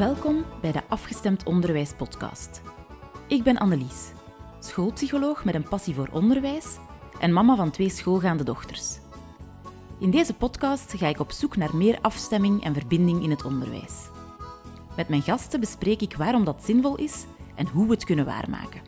[0.00, 2.62] Welkom bij de Afgestemd Onderwijs podcast.
[3.26, 4.12] Ik ben Annelies,
[4.60, 6.76] schoolpsycholoog met een passie voor onderwijs
[7.18, 8.98] en mama van twee schoolgaande dochters.
[9.98, 14.08] In deze podcast ga ik op zoek naar meer afstemming en verbinding in het onderwijs.
[14.96, 18.82] Met mijn gasten bespreek ik waarom dat zinvol is en hoe we het kunnen waarmaken.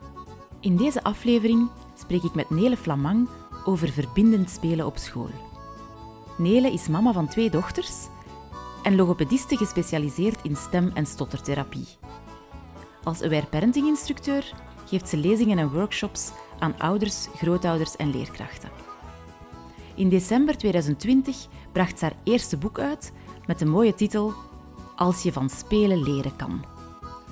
[0.60, 3.28] In deze aflevering spreek ik met Nele Flamang
[3.64, 5.30] over verbindend spelen op school.
[6.38, 8.06] Nele is mama van twee dochters
[8.82, 11.86] en logopediste gespecialiseerd in stem- en stottertherapie.
[13.02, 14.52] Als aware parenting instructeur
[14.86, 18.70] geeft ze lezingen en workshops aan ouders, grootouders en leerkrachten.
[19.94, 23.12] In december 2020 bracht ze haar eerste boek uit
[23.46, 24.34] met de mooie titel
[24.96, 26.64] Als je van spelen leren kan.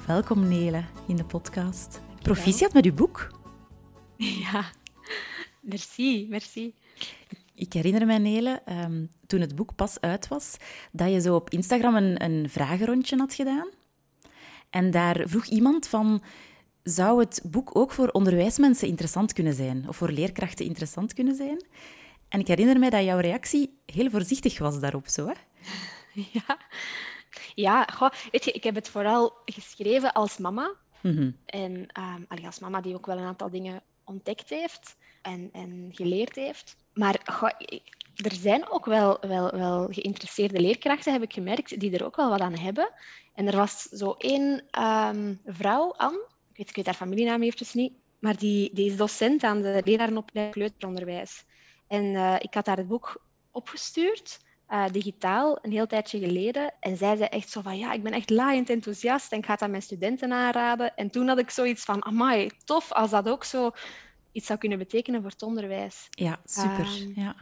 [0.06, 2.00] Welkom Nele in de podcast.
[2.22, 3.30] Proficiat met uw boek.
[4.16, 4.64] Ja,
[5.60, 6.74] merci, merci.
[7.60, 10.56] Ik herinner me, Nele, um, toen het boek pas uit was,
[10.92, 13.68] dat je zo op Instagram een, een vragenrondje had gedaan.
[14.70, 16.22] En daar vroeg iemand van,
[16.82, 19.88] zou het boek ook voor onderwijsmensen interessant kunnen zijn?
[19.88, 21.66] Of voor leerkrachten interessant kunnen zijn?
[22.28, 25.34] En ik herinner me dat jouw reactie heel voorzichtig was daarop, zo hè?
[26.32, 26.58] Ja,
[27.54, 30.74] ja goh, weet je, ik heb het vooral geschreven als mama.
[31.00, 31.30] Mhm.
[31.46, 31.88] En
[32.30, 36.76] um, als mama die ook wel een aantal dingen ontdekt heeft en, en geleerd heeft.
[36.92, 37.14] Maar
[38.14, 42.30] er zijn ook wel, wel, wel geïnteresseerde leerkrachten, heb ik gemerkt, die er ook wel
[42.30, 42.90] wat aan hebben.
[43.34, 47.74] En er was zo één um, vrouw, Anne, ik weet, ik weet haar familienaam eventjes
[47.74, 51.44] niet, maar die, die is docent aan de lerarenopleiding kleuteronderwijs.
[51.88, 56.74] En uh, ik had haar het boek opgestuurd, uh, digitaal, een heel tijdje geleden.
[56.80, 59.58] En zij zei echt zo van, ja, ik ben echt laaiend enthousiast en ik ga
[59.58, 60.96] aan mijn studenten aanraden.
[60.96, 63.70] En toen had ik zoiets van, amai, tof als dat ook zo
[64.32, 66.06] iets zou kunnen betekenen voor het onderwijs.
[66.10, 66.86] Ja, super.
[67.00, 67.36] Um, ja.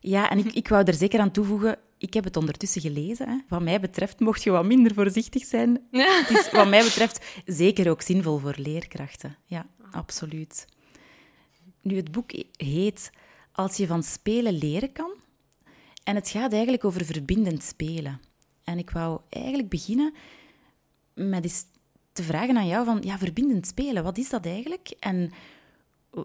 [0.00, 3.28] ja, en ik, ik wou er zeker aan toevoegen, ik heb het ondertussen gelezen.
[3.28, 3.38] Hè.
[3.48, 5.86] Wat mij betreft mocht je wat minder voorzichtig zijn.
[5.90, 9.36] Het is wat mij betreft zeker ook zinvol voor leerkrachten.
[9.44, 10.66] Ja, absoluut.
[11.82, 13.10] Nu, het boek heet
[13.52, 15.10] Als je van spelen leren kan.
[16.04, 18.20] En het gaat eigenlijk over verbindend spelen.
[18.64, 20.14] En ik wou eigenlijk beginnen
[21.14, 21.64] met eens
[22.12, 24.94] te vragen aan jou van, ja, verbindend spelen, wat is dat eigenlijk?
[25.00, 25.32] En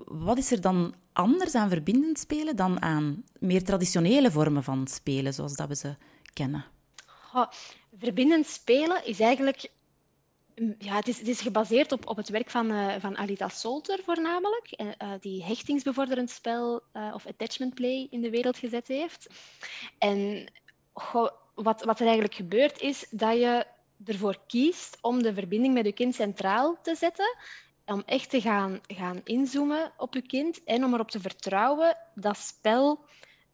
[0.05, 5.33] wat is er dan anders aan verbindend spelen dan aan meer traditionele vormen van spelen,
[5.33, 5.95] zoals dat we ze
[6.33, 6.65] kennen?
[7.33, 7.47] Oh,
[7.97, 9.69] verbindend spelen is eigenlijk...
[10.77, 13.99] Ja, het is, het is gebaseerd op, op het werk van, uh, van Alita Solter
[14.03, 16.81] voornamelijk, uh, die hechtingsbevorderend spel
[17.13, 19.27] of attachment play in de wereld gezet heeft.
[19.97, 20.51] En
[21.53, 23.65] wat, wat er eigenlijk gebeurt is dat je
[24.05, 27.37] ervoor kiest om de verbinding met je kind centraal te zetten
[27.85, 32.37] om echt te gaan, gaan inzoomen op je kind en om erop te vertrouwen dat
[32.37, 33.05] spel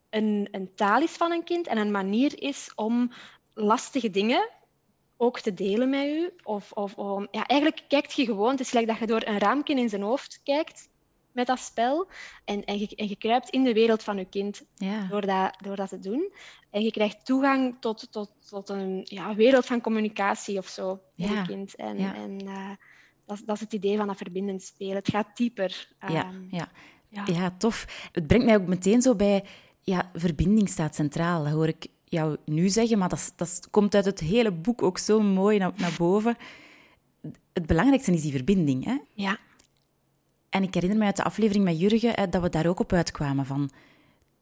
[0.09, 3.11] een, een taal is van een kind en een manier is om
[3.53, 4.49] lastige dingen
[5.17, 6.33] ook te delen met u.
[6.43, 9.39] Of, of om, ja, eigenlijk kijkt je gewoon, het is gelijk dat je door een
[9.39, 10.89] raampje in zijn hoofd kijkt
[11.31, 12.07] met dat spel
[12.45, 15.07] en, en, je, en je kruipt in de wereld van je kind ja.
[15.07, 16.33] door, dat, door dat te doen.
[16.69, 21.29] En je krijgt toegang tot, tot, tot een ja, wereld van communicatie of zo met
[21.29, 21.39] Ja.
[21.39, 21.75] je kind.
[21.75, 22.15] En, Ja.
[22.15, 22.71] en uh,
[23.27, 24.95] dat, is- dat is het idee van dat verbindend spelen.
[24.95, 25.87] Het gaat dieper.
[25.99, 26.69] Ja, Ehm, ja.
[27.09, 27.23] ja.
[27.25, 28.09] ja, tof.
[28.11, 29.43] Het brengt mij ook meteen zo bij...
[29.81, 31.43] Ja, verbinding staat centraal.
[31.43, 34.97] Dat hoor ik jou nu zeggen, maar dat, dat komt uit het hele boek ook
[34.97, 36.37] zo mooi naar, naar boven.
[37.53, 38.85] Het belangrijkste is die verbinding.
[38.85, 38.97] Hè?
[39.13, 39.37] ja.
[40.49, 42.93] En ik herinner me uit de aflevering met Jurgen hè, dat we daar ook op
[42.93, 43.69] uitkwamen van...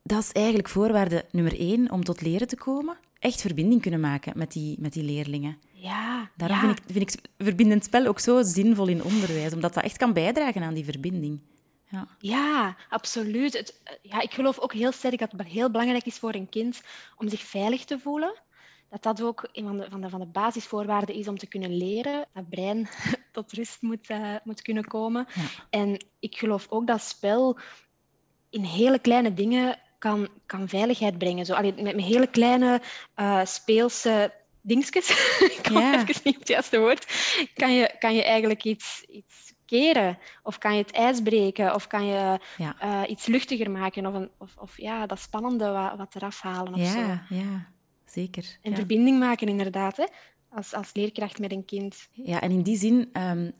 [0.04, 2.98] Dat is eigenlijk voorwaarde nummer één om tot leren te komen.
[3.20, 5.58] Echt verbinding kunnen maken met die, met die leerlingen.
[5.86, 6.64] Ja, Daarom ja.
[6.64, 10.14] vind, ik, vind ik verbindend spel ook zo zinvol in onderwijs, omdat dat echt kan
[10.14, 11.42] bijdragen aan die verbinding.
[11.90, 12.08] Ja.
[12.20, 13.58] Ja, absoluut.
[13.58, 16.50] Het, eh, ja, ik geloof ook heel sterk dat het heel belangrijk is voor een
[16.50, 16.82] kind
[17.18, 18.34] om zich veilig te voelen.
[18.90, 21.78] Dat dat ook een van de, van de, van de basisvoorwaarden is om te kunnen
[21.78, 22.26] leren.
[22.34, 22.88] Dat brein
[23.32, 25.28] tot rust moet, eh, moet kunnen komen.
[25.34, 25.42] Ja.
[25.70, 27.58] En ik geloof ook dat spel
[28.50, 31.46] in hele kleine dingen kan, kan veiligheid brengen.
[31.46, 32.82] Zo, allee, met, met hele kleine
[33.14, 35.10] eh, speelse dingetjes,
[35.58, 37.06] ik kom even niet op het juiste woord,
[37.54, 40.18] kan je, kan je eigenlijk iets, iets keren.
[40.44, 41.76] Of kan je het ijs breken.
[41.76, 42.76] Of kan je Ja.
[42.80, 44.06] eh, iets luchtiger maken.
[44.06, 46.74] Of, een, of, of ja, dat spannende wat, wat eraf halen.
[46.74, 47.00] Of zo.
[47.00, 47.72] Ja, ja,
[48.06, 48.58] zeker.
[48.62, 48.78] En ja.
[48.78, 49.98] verbinding maken inderdaad.
[49.98, 50.06] Hè?
[50.50, 52.08] Als, als leerkracht met een kind.
[52.12, 53.52] Ja, en in die zin, ehm,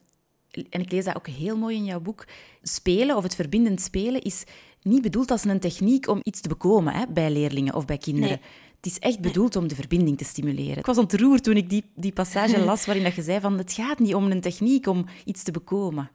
[0.70, 2.26] en ik lees dat ook heel mooi in jouw boek,
[2.62, 4.44] spelen of het verbindend spelen is
[4.82, 8.40] niet bedoeld als een techniek om iets te bekomen hè, bij leerlingen of bij kinderen.
[8.42, 8.50] Nee.
[8.86, 10.78] Het is echt bedoeld om de verbinding te stimuleren.
[10.78, 13.74] Ik was ontroerd toen ik die, die passage las waarin dat je zei van het
[13.74, 16.12] gaat niet om een techniek om iets te bekomen.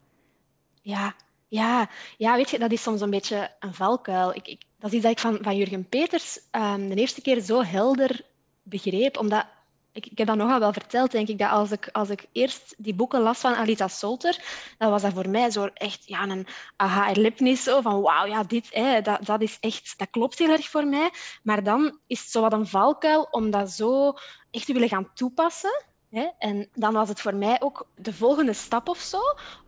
[0.83, 1.15] Ja,
[1.49, 4.35] ja, ja, weet je, dat is soms een beetje een valkuil.
[4.35, 7.41] Ik, ik, dat is iets dat ik van, van Jurgen Peters ehm, de eerste keer
[7.41, 8.25] zo helder
[8.63, 9.47] begreep, omdat
[9.93, 12.75] ik, ik, heb dat nogal wel verteld, denk ik, dat als ik, als ik eerst
[12.79, 14.39] die boeken las van Alita Solter,
[14.79, 16.47] dan was dat voor mij zo echt ja, een
[16.77, 17.63] aha-erlebnis.
[17.63, 20.87] Zo van, wauw, ja, dit, hè, dat, dat is echt, dat klopt heel erg voor
[20.87, 21.11] mij.
[21.43, 24.15] Maar dan is het zo wat een valkuil om dat zo
[24.51, 25.85] echt te willen gaan toepassen.
[26.11, 26.29] Hè?
[26.39, 29.21] En dan was het voor mij ook de volgende stap of zo,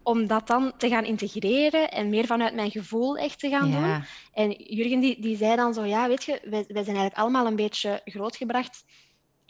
[0.03, 4.05] om dat dan te gaan integreren en meer vanuit mijn gevoel echt te gaan doen.
[4.33, 7.47] En Jurgen die, die zei dan zo, ja, weet je, wij, wij zijn eigenlijk allemaal
[7.47, 8.85] een beetje grootgebracht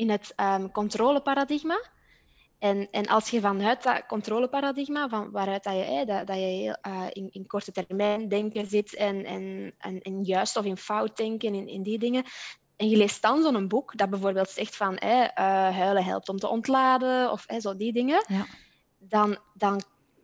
[0.03, 1.81] in het um, controleparadigma.
[2.59, 7.07] En, en als je vanuit dat controleparadigma, van waaruit dat je, dat, dat je uh,
[7.11, 11.55] in, in, korte termijn denken zit en, en, en, en, juist of in fout denken,
[11.55, 12.25] in, in die dingen,
[12.77, 15.29] en je leest dan zo'n boek dat bijvoorbeeld zegt van uh,
[15.79, 18.47] huilen helpt om te ontladen of zo die dingen, ja.
[18.99, 19.83] dan, dan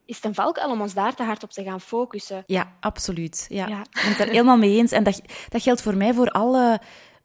[0.08, 2.42] is het een valkuil om ons daar te hard op te gaan focussen.
[2.46, 3.46] Ja, absoluut.
[3.48, 3.66] Ja.
[3.66, 3.80] ja.
[3.80, 4.92] Ik ben het er helemaal mee eens.
[4.92, 6.80] En dat, dat geldt voor mij voor alle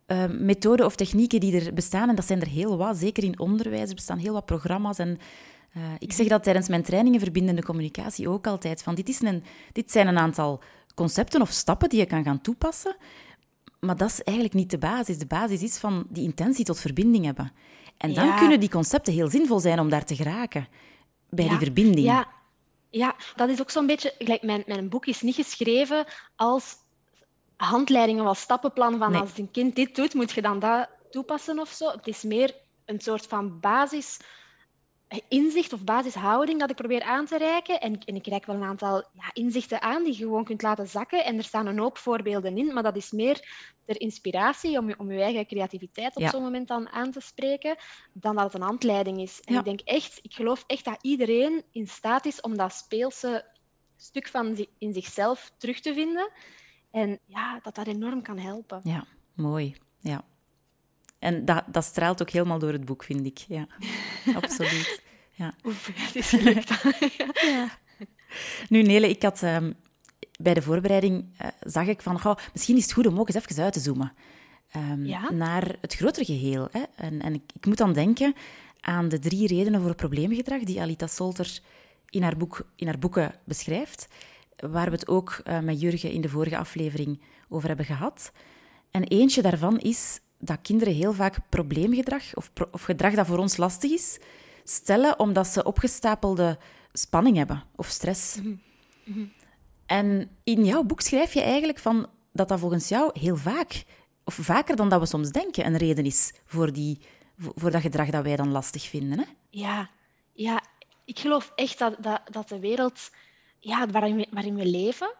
[0.07, 2.09] uh, methoden of technieken die er bestaan.
[2.09, 3.89] En dat zijn er heel wat, zeker in onderwijs.
[3.89, 4.97] Er bestaan heel wat programma's.
[4.97, 5.19] En
[5.77, 8.83] uh, ik zeg dat tijdens mijn trainingen verbindende communicatie ook altijd.
[8.83, 10.61] Van dit, is een, dit zijn een aantal
[10.95, 12.95] concepten of stappen die je kan gaan toepassen.
[13.79, 15.17] Maar dat is eigenlijk niet de basis.
[15.17, 17.51] De basis is van die intentie tot verbinding hebben.
[17.97, 20.67] En dan kunnen die concepten heel zinvol zijn om daar te geraken.
[21.29, 22.05] Bij die verbinding.
[22.05, 22.27] Ja.
[22.89, 24.39] ja, dat is ook zo'n beetje...
[24.41, 26.75] Mijn, mijn boek is niet geschreven als
[27.63, 31.69] handleidingen of stappenplan van als een kind dit doet, moet je dan dat toepassen of
[31.69, 31.89] zo.
[31.89, 32.55] Het is meer
[32.85, 34.19] een soort van basis
[35.27, 37.81] inzicht of basishouding dat ik probeer aan te reiken.
[37.81, 40.87] En, en ik reik wel een aantal ja, inzichten aan die je gewoon kunt laten
[40.87, 41.25] zakken.
[41.25, 43.47] En er staan een hoop voorbeelden in, maar dat is meer
[43.85, 47.75] ter inspiratie om, om je eigen creativiteit op zo'n moment dan aan te spreken,
[48.13, 49.41] dan dat het een handleiding is.
[49.41, 53.45] En ik denk echt, ik geloof echt dat iedereen in staat is om dat speelse
[53.97, 56.31] stuk van in zichzelf terug te vinden.
[56.93, 58.79] En ja, dat dat enorm kan helpen.
[58.83, 59.75] Ja, mooi.
[59.99, 60.23] Ja.
[61.19, 63.37] En dat, dat straalt ook helemaal door het boek, vind ik.
[63.37, 63.67] Ja,
[64.41, 65.01] absoluut.
[65.31, 65.53] Ja.
[65.65, 66.69] Oef, het is gelukt.
[67.41, 67.69] ja.
[68.69, 69.71] Nu, Nele, ik had ehm,
[70.39, 73.45] bij de voorbereiding uh, zag ik van, goh, misschien is het goed om ook eens
[73.45, 74.13] even uit te zoomen
[74.75, 75.31] um, ja?
[75.31, 76.67] naar het grotere geheel.
[76.71, 76.83] Hè?
[76.95, 78.35] En, en ik, ik, moet dan denken
[78.79, 81.59] aan de drie redenen voor probleemgedrag die Alita Solter
[82.09, 84.07] in haar, boek, in haar boeken beschrijft
[84.71, 88.31] waar we het ook uh, met Jurgen in de vorige aflevering over hebben gehad.
[88.91, 93.37] En eentje daarvan is dat kinderen heel vaak probleemgedrag, of, pro of gedrag dat voor
[93.37, 94.19] ons lastig is,
[94.63, 96.57] stellen omdat ze opgestapelde
[96.93, 98.35] spanning hebben of stress.
[98.35, 98.61] Mm
[99.03, 99.31] -hmm.
[99.85, 103.83] En in jouw boek schrijf je eigenlijk van dat dat volgens jou heel vaak,
[104.23, 106.99] of vaker dan dat we soms denken, een reden is voor, die,
[107.37, 109.19] voor dat gedrag dat wij dan lastig vinden.
[109.19, 109.25] Hè?
[109.49, 109.89] Ja,
[110.33, 110.61] ja,
[111.05, 113.11] ik geloof echt dat, dat, dat de wereld
[113.63, 115.13] ja, waarin, we, waarin we leven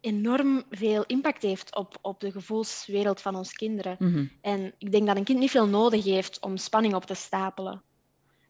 [0.00, 3.96] enorm veel impact heeft op, op de gevoelswereld van ons kinderen.
[3.98, 4.26] Mhm.
[4.40, 7.82] En ik denk dat een kind niet veel nodig heeft om spanning op te stapelen.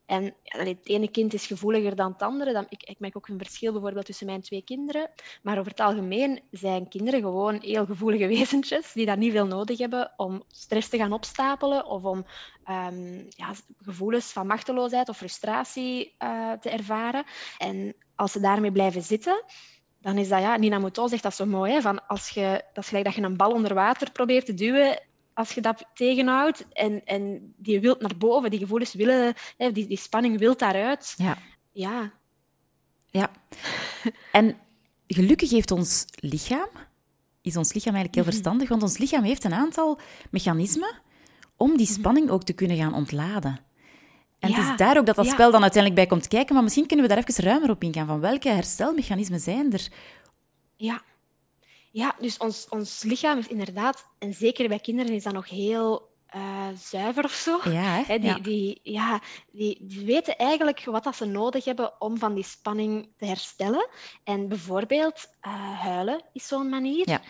[0.09, 2.67] En het ene kind is gevoeliger dan het andere.
[2.69, 5.11] Ik, ik merk ook een verschil bijvoorbeeld tussen mijn twee kinderen.
[5.43, 9.79] Maar over het algemeen zijn kinderen gewoon heel gevoelige wezentjes die daar niet veel nodig
[9.79, 12.27] hebben om stress te gaan opstapelen of om
[12.71, 13.53] um, ja,
[13.83, 17.25] gevoelens van machteloosheid of frustratie uh, te ervaren.
[17.59, 19.45] En als ze daarmee blijven zitten,
[20.01, 22.83] dan is dat, ja, Nina Mouton zegt dat zo mooi, hè, van als je, dat
[22.83, 24.99] is gelijk dat je een bal onder water probeert te duwen,
[25.39, 29.87] als je dat tegenhoudt en, en die wilt naar boven, die gevoelens willen, hè, die,
[29.87, 31.15] die spanning wilt daaruit.
[31.17, 31.39] Ja.
[31.73, 32.13] Ja.
[33.11, 33.31] ja.
[34.33, 34.57] En
[35.07, 36.69] gelukkig heeft ons lichaam,
[37.43, 38.33] is ons lichaam eigenlijk heel mhm.
[38.33, 39.99] verstandig, want ons lichaam heeft een aantal
[40.31, 41.01] mechanismen
[41.57, 41.99] om die mhm.
[41.99, 43.61] spanning ook te kunnen gaan ontladen.
[44.39, 46.87] En het is daar ook dat dat spel dan uiteindelijk bij komt kijken, maar misschien
[46.87, 48.07] kunnen we daar even ruimer op ingaan.
[48.07, 49.89] Van welke herstelmechanismen zijn er?
[50.77, 51.03] Ja,
[51.99, 56.09] ja dus ons, ons lichaam is inderdaad, en zeker bij kinderen is dat nog heel
[56.35, 57.61] uh, zuiver of zo.
[57.65, 58.19] Ja, hè?
[58.19, 62.45] die, Die, ja, die, die, weten eigenlijk wat dat ze nodig hebben om van die
[62.45, 63.89] spanning te herstellen.
[64.25, 67.09] En bijvoorbeeld uh, huilen is zo'n manier.
[67.09, 67.21] Ja.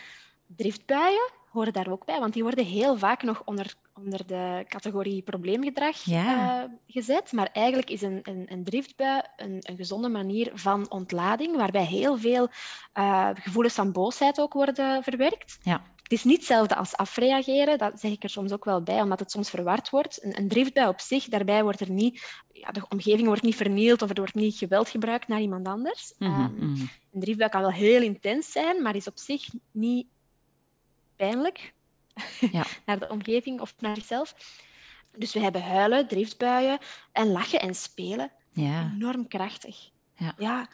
[0.47, 3.75] Driftbuien horen daar ook bij, want die worden heel vaak nog onder
[4.05, 7.33] onder de categorie probleemgedrag uh, gezet.
[7.33, 12.19] Maar eigenlijk is een, een, een driftbui een, een, gezonde manier van ontlading, waarbij heel
[12.19, 12.49] veel
[12.95, 15.59] uh, gevoelens van boosheid ook worden verwerkt.
[15.63, 15.83] Ja.
[16.03, 19.19] Het is niet hetzelfde als afreageren, dat zeg ik er soms ook wel bij, omdat
[19.19, 20.25] het soms verward wordt.
[20.25, 24.03] Een, een driftbui op zich, daarbij wordt er niet, ja, de omgeving wordt niet vernield
[24.03, 26.15] of er wordt niet geweld gebruikt naar iemand anders.
[26.19, 26.89] Mm -hmm.
[27.13, 30.07] een driftbui kan wel heel intens zijn, maar is op zich niet
[31.17, 31.75] pijnlijk
[32.53, 32.65] ja.
[32.87, 34.35] naar de omgeving of naar zichzelf.
[35.17, 36.79] Dus we hebben huilen, driftbuien
[37.13, 38.31] en lachen en spelen.
[38.51, 38.93] Ja.
[38.95, 39.91] Enorm krachtig.
[40.15, 40.35] Ja.
[40.39, 40.69] ja.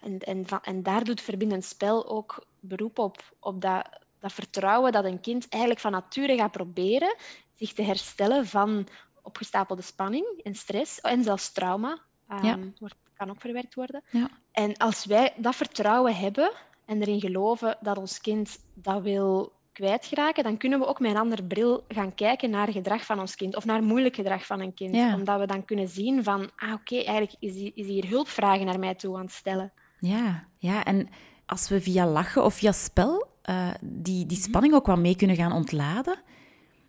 [0.00, 3.88] En, en, van, en daar doet verbindend spel ook beroep op, op dat,
[4.20, 7.16] dat vertrouwen dat een kind eigenlijk van nature gaat proberen
[7.54, 8.86] zich te herstellen van
[9.22, 11.98] opgestapelde spanning en stress en zelfs trauma.
[12.28, 14.02] Um, wordt, kan ook verwerkt worden.
[14.10, 14.30] Ja.
[14.52, 16.52] En als wij dat vertrouwen hebben
[16.84, 21.16] en erin geloven dat ons kind dat wil kwijtraken, dan kunnen we ook met een
[21.16, 24.74] ander bril gaan kijken naar gedrag van ons kind of naar moeilijk gedrag van een
[24.74, 25.14] kind.
[25.14, 28.94] Omdat we dan kunnen zien van, ah oké, eigenlijk is is hier hulpvragen naar mij
[28.94, 29.72] toe aan het stellen.
[29.98, 31.08] Ja, ja, en
[31.46, 35.36] als we via lachen of via spel uh, die, die spanning ook wat mee kunnen
[35.36, 36.18] gaan ontladen,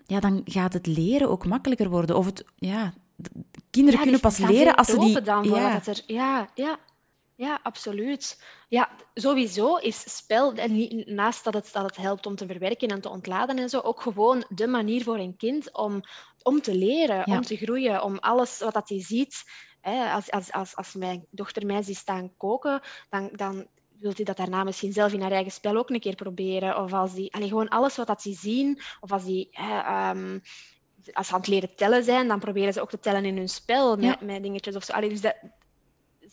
[0.06, 2.18] ja, dan gaat het leren ook makkelijker worden.
[2.18, 2.94] Of het, ja,
[3.70, 5.22] kinderen kunnen pas leren als ze die...
[5.22, 5.82] Dan ja.
[5.86, 6.80] Er, ja, ja,
[7.38, 8.44] ja, absoluut.
[8.70, 12.88] Ja, sowieso is spel, en niet, naast dat het, dat het helpt om te verwerken
[12.88, 16.02] en te ontladen en zo, ook gewoon de manier voor een kind om,
[16.44, 19.44] om te leren, om te groeien, om alles wat dat hij ziet.
[19.82, 23.68] Hè, als, als, als, als mijn dochter mij ziet staan koken, dan, dan
[24.00, 26.84] wil hij dat daarna misschien zelf in haar eigen spel ook een keer proberen.
[26.84, 29.48] Of als die, allee, gewoon alles wat dat ze zien, of als die...
[29.52, 30.14] Hè,
[31.14, 33.50] als ze aan het leren tellen zijn, dan proberen ze ook te tellen in hun
[33.50, 34.94] spel met, met dingetjes of zo.
[34.94, 35.36] Allee, dus dat,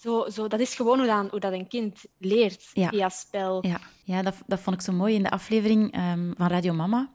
[0.00, 3.66] zo, zo, dat is gewoon hoe, dan, hoe dat een kind leert via spel.
[3.66, 7.10] Ja, ja dat, dat vond ik zo mooi in de aflevering ehm, van Radio Mama.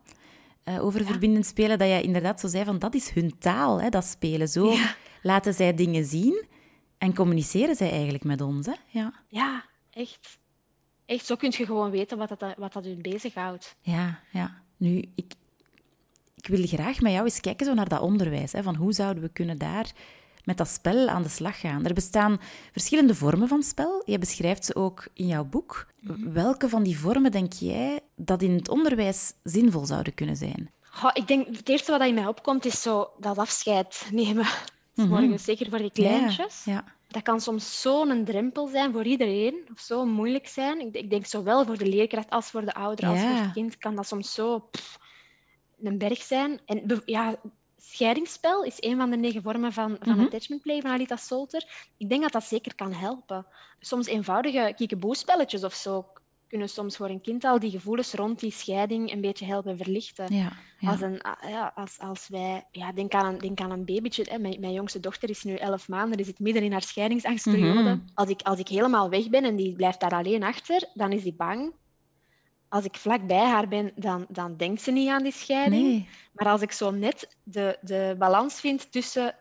[0.65, 3.89] Uh, over verbindend spelen, dat jij inderdaad zo zei van dat is hun taal, hè,
[3.89, 4.47] dat spelen.
[4.47, 4.75] Zo
[5.21, 6.45] laten zij dingen zien
[6.97, 8.65] en communiceren zij eigenlijk met ons.
[8.65, 8.73] Hè?
[8.87, 9.13] Ja.
[9.27, 10.37] ja, echt.
[11.05, 13.75] Echt, zo kun je gewoon weten wat dat, wat dat hun bezighoudt.
[13.81, 14.61] Ja, ja.
[14.77, 15.33] Nu, ik,
[16.35, 18.51] ik wil graag met jou eens kijken zo naar dat onderwijs.
[18.51, 19.91] Hè, van hoe zouden we kunnen daar
[20.43, 21.85] met dat spel aan de slag gaan.
[21.85, 22.39] Er bestaan
[22.71, 24.01] verschillende vormen van spel.
[24.05, 25.87] Je beschrijft ze ook in jouw boek.
[25.99, 26.31] Mhm.
[26.31, 30.71] Welke van die vormen denk jij dat in het onderwijs zinvol zouden kunnen zijn?
[31.13, 34.45] ik denk, het eerste wat in mij opkomt is zo dat afscheid nemen.
[34.95, 36.63] Mm Zeker voor die kleintjes.
[36.65, 40.79] Ja, Dat kan soms zo'n drempel zijn voor iedereen, of zo moeilijk zijn.
[40.79, 43.77] Ik, ik, denk zowel voor de leerkracht als voor de ouder als voor het kind
[43.77, 44.69] kan dat soms zo
[45.83, 46.59] een berg zijn.
[46.65, 47.35] En ja,
[47.93, 51.91] scheidingsspel is een van de negen vormen van, van mm attachment play van Alita Solter.
[51.97, 53.45] Ik denk dat dat zeker kan helpen.
[53.79, 56.05] Soms eenvoudige kiekeboespelletjes of zo
[56.47, 60.35] kunnen soms voor een kind al die gevoelens rond die scheiding een beetje helpen verlichten.
[60.35, 62.65] Ja, Als, een, ah, ja, als, als wij...
[62.71, 64.25] Ja, denk, aan een, denk aan een babytje.
[64.29, 64.37] Hè.
[64.37, 67.81] Mijn, mijn jongste dochter is nu elf maanden, die zit midden in haar scheidingsangstperiode.
[67.81, 67.99] Mhm.
[68.13, 71.23] als, ik, als ik helemaal weg ben en die blijft daar alleen achter, dan is
[71.23, 71.73] die bang
[72.69, 75.87] als ik vlak bij haar ben, dan, dan denkt ze niet aan die scheiding.
[75.87, 76.09] Nee.
[76.33, 79.35] Maar als ik zo net de, de balans vind tussen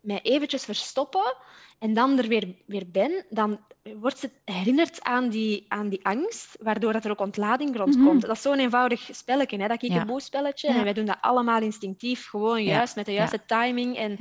[0.00, 1.36] mij eventjes verstoppen
[1.78, 3.58] en dan er weer, weer ben, dan
[3.94, 8.12] wordt ze herinnerd aan die, aan die angst, waardoor dat er ook ontlading rondkomt.
[8.12, 9.68] Mm Dat is zo'n eenvoudig spelletje, hè?
[9.68, 10.68] dat ik een spelletje.
[10.68, 13.96] En wij doen dat allemaal instinctief, gewoon juist met de juiste timing.
[13.96, 14.18] En,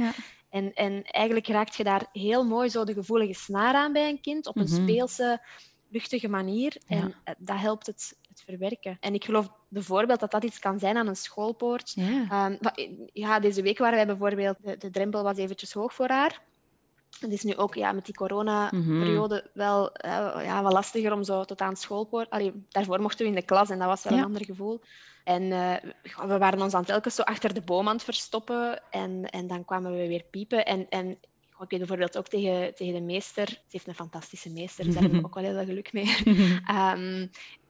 [0.50, 4.22] en, en eigenlijk raakt je daar heel mooi zo de gevoelige snaar aan bij een
[4.22, 4.82] kind, op een mhm.
[4.82, 5.42] speelse,
[5.90, 6.78] luchtige manier.
[6.88, 8.98] En eh, dat helpt het verwerken.
[9.00, 11.92] En ik geloof bijvoorbeeld dat dat iets kan zijn aan een schoolpoort.
[11.96, 12.74] Ja, ehm,
[13.14, 16.42] ja deze week waren wij bijvoorbeeld, de, de drempel was eventjes hoog voor haar.
[17.20, 19.60] Het is nu ook ja, met die corona-periode mhm.
[19.60, 20.12] wel, uh,
[20.44, 22.30] ja, wel lastiger om zo tot aan schoolpoort...
[22.30, 24.82] Allee, daarvoor mochten we in de klas en dat was wel een ander gevoel.
[25.24, 25.74] En uh,
[26.28, 29.66] we waren ons aan telkens zo achter de boom aan het verstoppen en, en dan
[29.66, 30.66] kwamen we weer piepen.
[30.66, 31.10] En, en
[31.60, 35.04] ik weet bijvoorbeeld ook tegen, tegen de meester, ze heeft een fantastische meester, dus daar
[35.04, 36.16] hebben we ook wel heel veel geluk mee.
[36.96, 37.30] um,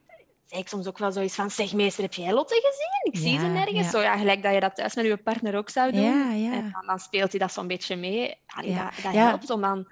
[0.46, 3.14] zei ik soms ook wel zoiets van, zeg meester, heb jij Lotte gezien?
[3.14, 3.90] Ik zie ze nergens.
[3.90, 6.04] Zo, ja, gelijk dat je dat thuis met je partner ook zou doen.
[6.04, 8.36] En dan, dan, speelt hij dat zo'n beetje mee.
[8.48, 9.88] Allee, dat, dat helpt om dan...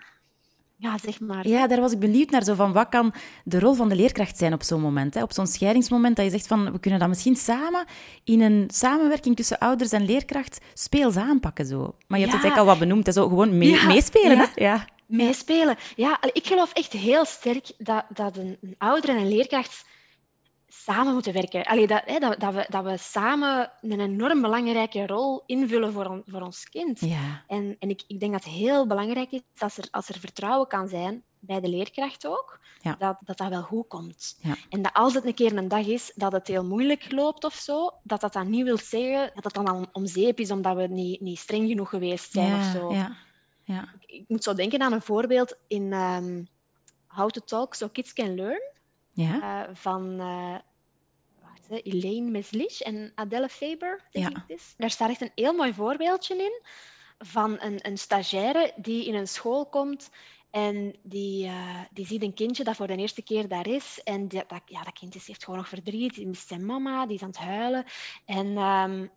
[0.78, 1.48] Ja, zeg maar.
[1.48, 2.44] Ja, daar was ik benieuwd naar.
[2.44, 5.14] Zo van, wat kan de rol van de leerkracht zijn op zo'n moment?
[5.14, 5.22] Hè?
[5.22, 7.86] Op zo'n scheidingsmoment dat je zegt van, we kunnen dat misschien samen
[8.24, 11.66] in een samenwerking tussen ouders en leerkracht speels aanpakken.
[11.66, 11.96] Zo.
[12.08, 13.06] Maar je hebt het eigenlijk al wat benoemd.
[13.06, 13.12] Hè?
[13.12, 14.38] Zo, gewoon meespelen.
[14.38, 14.46] Hè?
[14.56, 14.86] Ja.
[15.06, 15.78] Meespelen.
[15.96, 19.86] Ja, ik geloof echt heel sterk dat, dat een, een ouder en een leerkracht
[20.74, 21.64] samen moeten werken.
[21.64, 26.06] Allee, dat, hè, dat, dat, we, dat we samen een enorm belangrijke rol invullen voor,
[26.06, 27.00] on, voor ons kind.
[27.00, 27.44] Ja.
[27.48, 30.68] En, en ik, ik denk dat het heel belangrijk is als er, als er vertrouwen
[30.68, 32.96] kan zijn bij de leerkracht ook, ja.
[33.00, 34.38] dat, dat dat wel goed komt.
[34.42, 34.56] Ja.
[34.70, 37.54] En dat als het een keer een dag is dat het heel moeilijk loopt of
[37.54, 40.88] zo, dat dat dan niet wil zeggen dat het dan om zeep is omdat we
[40.88, 42.94] niet, niet streng genoeg geweest zijn of zo.
[42.94, 43.18] Ja.
[43.64, 43.94] Ja.
[44.00, 46.48] Ik, ik, moet zo denken aan een voorbeeld in um,
[47.08, 48.72] How to Talk So Kids Can Learn.
[49.14, 49.68] Ja.
[49.68, 50.56] Uh, van uh,
[51.84, 54.32] Elaine Meslich en Adele Faber, denk ja.
[54.32, 54.74] ik het is.
[54.78, 56.62] Daar staat echt een heel mooi voorbeeldje in
[57.18, 60.10] van een, een stagiaire die in een school komt
[60.50, 64.02] en die, uh, die ziet een kindje dat voor de eerste keer daar is.
[64.04, 66.14] En die, dat, ja, dat kind heeft gewoon nog verdriet.
[66.14, 67.86] Die mist zijn mama, die is aan het huilen.
[68.26, 69.12] En um,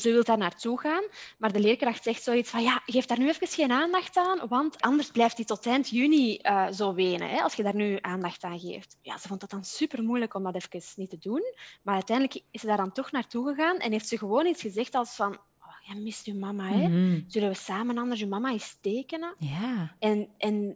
[0.00, 1.04] ze wil daar naartoe gaan,
[1.38, 4.80] maar de leerkracht zegt zoiets van ja, geef daar nu even geen aandacht aan, want
[4.80, 8.44] anders blijft hij tot eind juni uh, zo wenen, hè, als je daar nu aandacht
[8.44, 8.96] aan geeft.
[9.02, 11.42] Ja, ze vond dat dan super moeilijk om dat even niet te doen,
[11.82, 14.94] maar uiteindelijk is ze daar dan toch naartoe gegaan en heeft ze gewoon iets gezegd
[14.94, 15.38] als van
[15.84, 16.88] jij mist je mama, hè?
[16.88, 17.20] Mhm.
[17.26, 19.34] Zullen we samen anders je mama eens tekenen?
[19.38, 20.66] Ja, En, en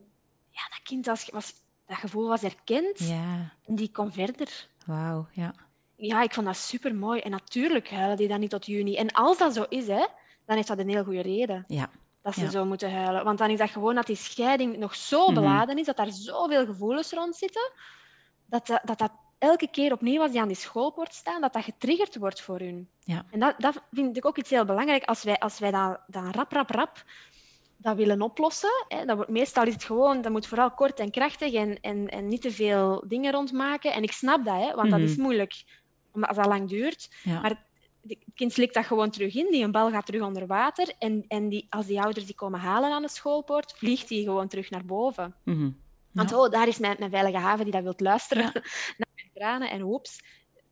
[0.50, 1.54] ja, dat kind was, was,
[1.86, 3.52] dat gevoel was erkend ja.
[3.66, 4.68] en die kon verder.
[4.86, 5.54] Wauw, ja.
[6.00, 7.20] Ja, ik vond dat super mooi.
[7.20, 8.96] En natuurlijk huilen die dan niet tot juni.
[8.96, 10.06] En als dat zo is, hè,
[10.46, 11.90] dan is dat een heel goede reden Ja,
[12.22, 12.50] dat ze Ja.
[12.50, 13.24] zo moeten huilen.
[13.24, 15.34] Want dan is dat gewoon dat die scheiding nog zo Mhm.
[15.34, 17.72] beladen is, dat daar zoveel gevoelens rond zitten,
[18.46, 21.64] dat dat, dat, dat elke keer opnieuw als die aan die schoolpoort staan, dat dat
[21.64, 22.90] getriggerd wordt voor hun.
[23.00, 23.24] ja.
[23.30, 25.04] En dat, dat vind ik ook iets heel belangrijk.
[25.04, 27.04] Als wij, als wij dat, dat rap, rap, rap
[27.76, 31.10] dat willen oplossen, hè, dat wordt, meestal is het gewoon, dat moet vooral kort en
[31.10, 33.92] krachtig en, en, en niet te veel dingen rondmaken.
[33.92, 35.08] En ik snap dat, hè, want dat Mhm.
[35.08, 35.52] is moeilijk
[36.12, 37.10] omdat als dat lang duurt.
[37.22, 37.40] ja.
[37.40, 40.92] Maar het kind slikt dat gewoon terug in, die een bal gaat terug onder water.
[40.98, 44.48] En, en die, als die ouders die komen halen aan de schoolpoort, vliegt die gewoon
[44.48, 45.34] terug naar boven.
[45.44, 45.70] Mhm.
[46.12, 46.36] Want Ja.
[46.38, 48.52] oh, daar is mijn, mijn veilige haven die dat wilt luisteren Ja.
[48.98, 49.70] naar mijn tranen.
[49.70, 50.20] En woeps,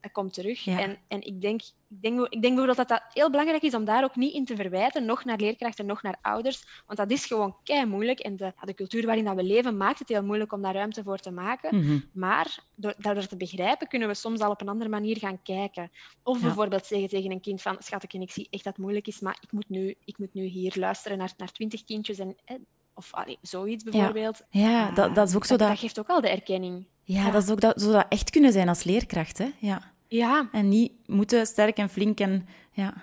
[0.07, 0.65] dat komt terug.
[0.65, 0.81] Ja.
[0.81, 3.85] En, en ik, denk, ik, denk, ik denk bijvoorbeeld dat dat heel belangrijk is om
[3.85, 6.83] daar ook niet in te verwijten, nog naar leerkrachten, nog naar ouders.
[6.87, 8.19] Want dat is gewoon kei moeilijk.
[8.19, 11.03] En de, de cultuur waarin dat we leven maakt het heel moeilijk om daar ruimte
[11.03, 11.77] voor te maken.
[11.77, 11.99] Mhm.
[12.13, 15.91] Maar door, daardoor te begrijpen, kunnen we soms al op een andere manier gaan kijken.
[16.23, 16.45] Of Ja.
[16.47, 19.39] bijvoorbeeld zeggen tegen een kind van, schatje, ik zie echt dat het moeilijk is, maar
[19.41, 22.19] ik moet nu, ik moet nu hier luisteren naar, naar twintig kindjes.
[22.19, 22.57] En, eh,
[22.95, 24.43] of allee, zoiets bijvoorbeeld.
[24.51, 25.79] Ja, dat, dat is ook zo dat, dat...
[25.79, 26.87] geeft ook al de erkenning.
[27.03, 27.31] Ja, ja.
[27.31, 29.51] dat is ook dat, zo dat echt kunnen zijn als leerkracht, hè.
[29.59, 29.95] Ja.
[30.17, 32.49] Ja, En niet moeten sterk en flink en...
[32.71, 32.95] Ja,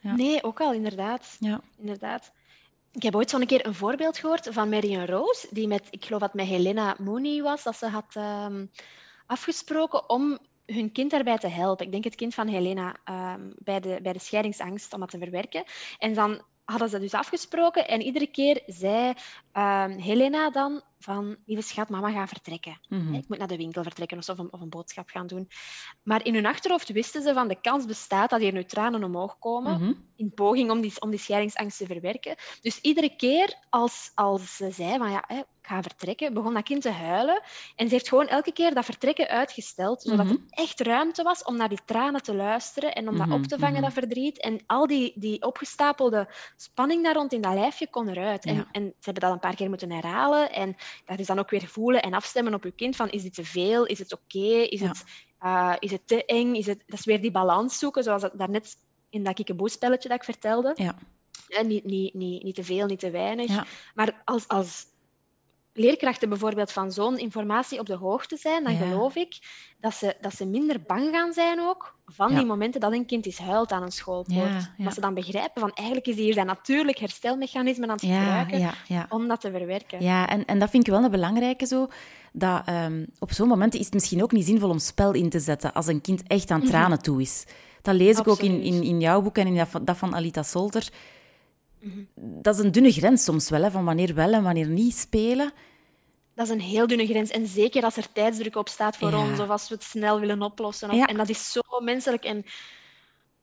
[0.00, 0.14] Ja.
[0.14, 1.36] nee, ook al, inderdaad.
[1.38, 1.60] ja.
[1.78, 2.32] inderdaad.
[2.92, 6.20] Ik heb ooit zo'n keer een voorbeeld gehoord van Marion Rose, die met, ik geloof
[6.20, 8.66] dat met Helena Mooney was, dat ze had ehm,
[9.26, 11.86] afgesproken om hun kind daarbij te helpen.
[11.86, 15.18] Ik denk het kind van Helena ehm, bij, de, bij de scheidingsangst om dat te
[15.18, 15.64] verwerken.
[15.98, 19.12] En dan hadden ze dus afgesproken en iedere keer zei
[19.52, 22.80] ehm, Helena dan van, lieve schat, mama gaat vertrekken.
[22.88, 23.14] Mhm.
[23.14, 25.48] Ik moet naar de winkel vertrekken of, een, of een boodschap gaan doen.
[26.02, 29.38] Maar in hun achterhoofd wisten ze van de kans bestaat dat hier nu tranen omhoog
[29.38, 29.92] komen Mhm.
[30.16, 32.36] in poging om die, om die scheidingsangst te verwerken.
[32.60, 36.62] Dus iedere keer als, als ze zei van ja, hè, ik ga vertrekken, begon dat
[36.62, 37.42] kind te huilen.
[37.76, 40.34] En ze heeft gewoon elke keer dat vertrekken uitgesteld, zodat Mhm.
[40.34, 43.44] er echt ruimte was om naar die tranen te luisteren en om Mhm, dat op
[43.46, 43.82] te vangen, mhm.
[43.82, 44.40] dat verdriet.
[44.40, 48.44] En al die, die opgestapelde spanning daar rond in dat lijfje kon eruit.
[48.44, 50.52] En, en ze hebben dat een paar keer moeten herhalen.
[50.52, 53.34] En dat is dan ook weer voelen en afstemmen op je kind van is dit
[53.34, 54.88] te veel, is het oké, is, Ja.
[54.88, 55.04] het,
[55.38, 56.82] eh, is het te eng, is het...
[56.86, 58.76] dat is weer die balans zoeken, zoals dat daarnet
[59.10, 60.72] in dat kikkeboespelletje dat ik vertelde.
[60.74, 60.98] Ja.
[61.48, 63.48] Hè, niet, niet, niet, niet te veel, niet te weinig.
[63.48, 63.66] Ja.
[63.94, 64.86] Maar als, als
[65.74, 68.78] leerkrachten bijvoorbeeld van zo'n informatie op de hoogte zijn, dan Ja.
[68.78, 69.38] geloof ik
[69.80, 72.36] dat ze, dat ze minder bang gaan zijn ook van Ja.
[72.36, 74.70] die momenten dat een kind is huilt aan een schoolpoort.
[74.76, 74.84] Ja.
[74.84, 78.74] Dat ze dan begrijpen van eigenlijk is hier zijn natuurlijk herstelmechanisme aan het gebruiken
[79.08, 80.02] om dat te verwerken.
[80.02, 81.88] Ja, en, en dat vind ik wel een belangrijke zo.
[82.32, 85.40] Dat ehm, op zo'n moment is het misschien ook niet zinvol om spel in te
[85.40, 87.44] zetten als een kind echt aan tranen toe is.
[87.82, 90.14] Dat lees ik ook in, in, in jouw boek en in dat van, dat van
[90.14, 90.88] Alita Solter.
[92.14, 95.52] Dat is een dunne grens soms wel, hè, van wanneer wel en wanneer niet spelen.
[96.34, 97.30] Dat is een heel dunne grens.
[97.30, 99.18] En zeker als er tijdsdruk op staat voor Ja.
[99.28, 100.90] ons, of als we het snel willen oplossen.
[100.90, 101.06] Of- Ja.
[101.06, 102.24] En dat is zo menselijk.
[102.24, 102.44] En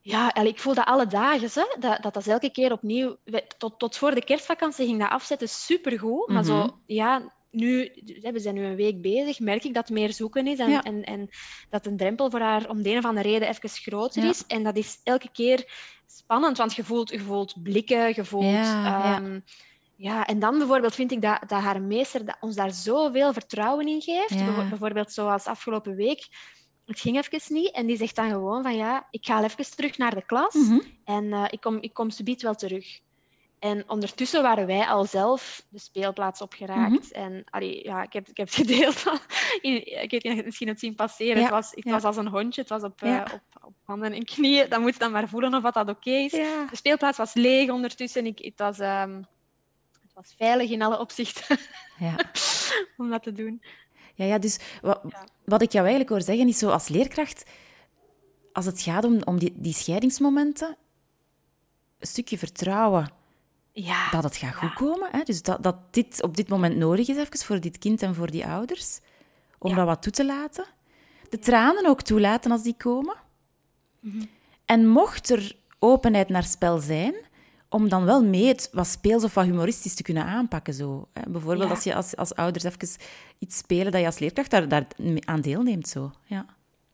[0.02, 1.49] ja, ik voel dat alle dagen.
[1.54, 1.80] Hè?
[1.80, 3.15] Dat, dat dat is elke keer opnieuw...
[3.58, 6.28] Tot, tot voor de kerstvakantie ging dat afzetten supergoed.
[6.28, 6.52] Maar Mhm.
[6.52, 7.92] zo, ja, nu...
[8.22, 9.40] We zijn nu een week bezig.
[9.40, 10.60] Merk ik dat meer zoeken is.
[10.60, 10.84] En, Ja.
[10.84, 11.30] en, en
[11.70, 14.30] dat een drempel voor haar om de een of andere reden even groter Ja.
[14.30, 14.46] is.
[14.48, 15.72] En dat is elke keer
[16.08, 16.58] spannend.
[16.58, 18.44] Want je voelt, je voelt blikken, je voelt...
[18.46, 19.40] Ja, ehm,
[19.96, 23.88] ja, en dan bijvoorbeeld vind ik dat, dat haar meester dat ons daar zoveel vertrouwen
[23.88, 24.46] in geeft.
[24.70, 26.28] Bijvoorbeeld zoals afgelopen week.
[26.86, 27.72] Het ging even niet.
[27.72, 30.54] En die zegt dan gewoon van ja, ik ga even terug naar de klas.
[30.54, 30.80] Mhm.
[31.04, 33.00] En eh, ik kom, ik kom subiet wel terug.
[33.60, 37.10] En ondertussen waren wij al zelf de speelplaats opgeraakt.
[37.12, 37.24] Mhm.
[37.24, 39.04] En allee, ja, ik, heb, ik heb het gedeeld.
[40.02, 41.36] ik weet niet misschien het zien passeren.
[41.36, 41.91] Ja, Het, was, ja.
[41.91, 42.62] was als een hondje.
[42.62, 44.69] Het was op, eh, op, op handen en knieën.
[44.69, 46.32] Dan moet je dan maar voelen of dat, dat oké is.
[46.32, 48.26] De speelplaats was leeg ondertussen.
[48.26, 49.15] Ik, het, was, ehm,
[50.02, 51.58] het was veilig in alle opzichten
[51.98, 52.15] Ja.
[52.98, 53.63] om dat te doen.
[54.13, 55.02] Ja, ja, dus wat,
[55.45, 57.43] wat ik jou eigenlijk hoor zeggen is zo als leerkracht,
[58.54, 60.78] als het gaat om, om die, die scheidingsmomenten,
[62.00, 63.17] een stukje vertrouwen
[63.86, 65.10] Ja, dat het gaat goed komen.
[65.12, 65.24] Hè?
[65.24, 68.32] Dus dat, dat dit op dit moment nodig is even voor dit kind en voor
[68.32, 69.00] die ouders.
[69.58, 70.65] Om dat wat toe te laten.
[71.30, 73.15] De tranen ook toelaten als die komen.
[74.00, 74.26] Mhm.
[74.65, 77.15] En mocht er openheid naar spel zijn,
[77.70, 80.74] om dan wel mee het wat speels of wat humoristisch te kunnen aanpakken.
[80.74, 81.08] Zo.
[81.13, 81.30] Hè?
[81.32, 81.76] Bijvoorbeeld Ja.
[81.76, 82.89] als je als, als ouders even
[83.39, 84.88] iets spelen dat je als leerkracht daar, daar
[85.26, 85.88] aan deelneemt.
[85.88, 86.12] Zo.
[86.24, 86.46] Ja.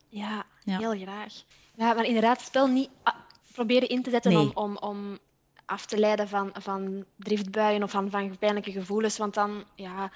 [0.10, 0.78] ja, Ja.
[0.78, 1.34] heel graag.
[1.76, 3.16] Ja, maar inderdaad, het spel niet ah,
[3.54, 4.42] proberen in te zetten Nee.
[4.42, 5.18] om, om, om
[5.66, 9.18] af te leiden van, van driftbuien of van, van pijnlijke gevoelens.
[9.18, 10.12] Want dan, ja,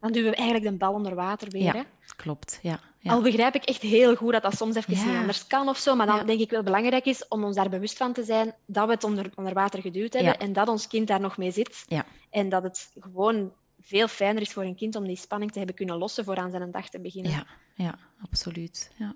[0.00, 1.62] dan duwen we eigenlijk de bal onder water weer.
[1.62, 1.82] Ja, Hè?
[2.16, 2.58] klopt.
[2.62, 3.12] Ja, ja.
[3.12, 5.04] Al begrijp ik echt heel goed dat dat soms even Ja.
[5.04, 7.68] niet anders kan of zo, maar dan denk ik wel belangrijk is om ons daar
[7.68, 10.86] bewust van te zijn dat we het onder, onder water geduwd hebben en dat ons
[10.86, 11.84] kind daar nog mee zit.
[11.86, 12.06] Ja.
[12.30, 15.76] En dat het gewoon veel fijner is voor een kind om die spanning te hebben
[15.76, 17.30] kunnen lossen voor aan zijn dag te beginnen.
[17.32, 18.90] ja, ja, absoluut.
[18.96, 19.14] Ja.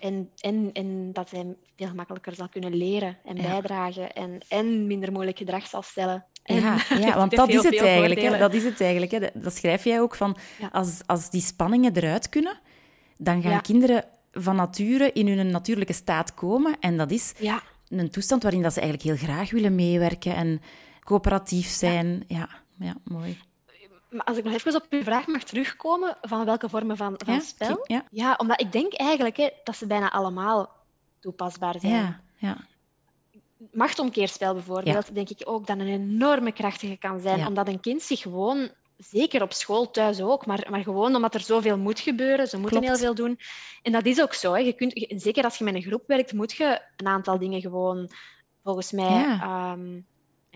[0.00, 3.42] En, en, en dat hij veel gemakkelijker zal kunnen leren en Ja.
[3.42, 6.24] bijdragen en, en minder moeilijk gedrag zal stellen.
[6.42, 8.20] En Ja, ja, want dat is het eigenlijk.
[8.20, 8.38] Hè.
[8.38, 9.10] Dat is het eigenlijk.
[9.10, 9.18] Hè.
[9.34, 10.36] Dat- schrijf jij ook van.
[10.60, 10.68] Ja.
[10.72, 12.58] Als, als die spanningen eruit kunnen,
[13.18, 16.76] dan gaan kinderen van nature in hun natuurlijke staat komen.
[16.80, 17.34] En dat is
[17.88, 20.60] een toestand waarin dat ze eigenlijk heel graag willen meewerken en
[21.04, 22.24] coöperatief zijn.
[22.26, 23.38] Ja, ja, mooi.
[24.16, 27.34] Maar als ik nog even op uw vraag mag terugkomen, van welke vormen van, van
[27.34, 27.80] Ja, spel?
[27.82, 28.04] ja.
[28.10, 30.70] Ja, omdat ik denk eigenlijk hè, dat ze bijna allemaal
[31.20, 31.92] toepasbaar zijn.
[31.92, 32.56] Ja, ja,
[33.72, 37.46] Machtomkeerspel bijvoorbeeld, denk ik ook dat een enorme krachtige kan zijn.
[37.46, 41.40] Omdat een kind zich gewoon, zeker op school, thuis ook, maar, maar gewoon omdat er
[41.40, 42.96] zoveel moet gebeuren, ze moeten Klopt.
[42.96, 43.38] heel veel doen.
[43.82, 44.52] En dat is ook zo.
[44.52, 44.58] Hè.
[44.58, 48.10] Je kunt, zeker als je met een groep werkt, moet je een aantal dingen gewoon,
[48.62, 49.76] volgens mij, Ja.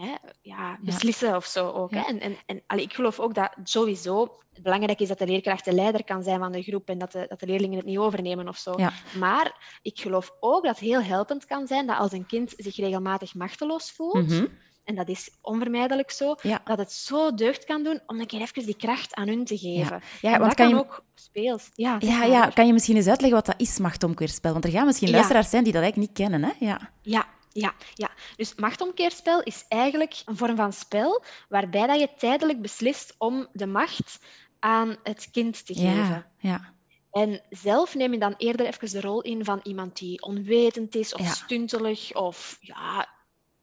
[0.00, 1.90] Hè, ja, beslissen of zo ook.
[1.90, 2.00] Hè.
[2.00, 5.72] En, en, en allee, ik geloof ook dat sowieso belangrijk is dat de leerkracht de
[5.72, 8.48] leider kan zijn van de groep en dat de, dat de leerlingen het niet overnemen
[8.48, 8.72] of zo.
[8.76, 8.92] Ja.
[9.18, 12.76] Maar ik geloof ook dat het heel helpend kan zijn dat als een kind zich
[12.76, 14.46] regelmatig machteloos voelt, Mhm.
[14.84, 16.60] en dat is onvermijdelijk zo, ja.
[16.64, 19.58] dat het zo deugd kan doen om een keer even die kracht aan hun te
[19.58, 20.02] geven.
[20.20, 21.70] Ja, want dat kan je- ook speels.
[21.74, 24.52] Ja, Ja, ja, kan je misschien eens uitleggen wat dat is, machtomkeerspel?
[24.52, 26.44] Want er gaan misschien luisteraars zijn die dat eigenlijk niet kennen.
[26.50, 26.66] Hè?
[26.66, 26.90] Ja.
[27.02, 28.10] Ja, ja, ja.
[28.36, 33.66] Dus machtomkeerspel is eigenlijk een vorm van spel waarbij dat je tijdelijk beslist om de
[33.66, 34.20] macht
[34.58, 35.94] aan het kind te geven.
[35.94, 36.74] Ja, ja,
[37.10, 41.14] En zelf neem je dan eerder even de rol in van iemand die onwetend is
[41.14, 41.30] of Ja.
[41.30, 43.08] stuntelig of ja,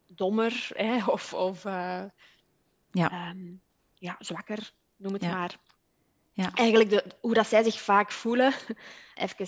[0.07, 2.03] dommer hè, of, of eh,
[2.91, 3.53] ja, ehm,
[3.95, 5.31] ja, zwakker, noem het Ja.
[5.31, 5.57] maar.
[6.33, 6.51] Ja.
[6.53, 8.53] Eigenlijk de, hoe dat zij zich vaak voelen,
[9.15, 9.47] even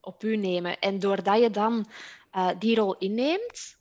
[0.00, 0.78] op u nemen.
[0.78, 1.86] En doordat je dan
[2.32, 3.76] eh, die rol inneemt,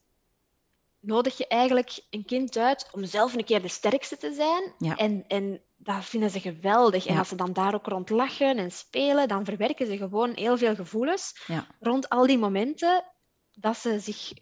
[1.00, 4.74] nodig je eigenlijk een kind uit om zelf een keer de sterkste te zijn.
[4.78, 4.96] Ja.
[4.96, 7.06] En, en dat vinden ze geweldig.
[7.06, 10.58] En als ze dan daar ook rond lachen en spelen, dan verwerken ze gewoon heel
[10.58, 11.68] veel gevoelens ja.
[11.80, 13.04] rond al die momenten
[13.52, 14.34] dat ze zich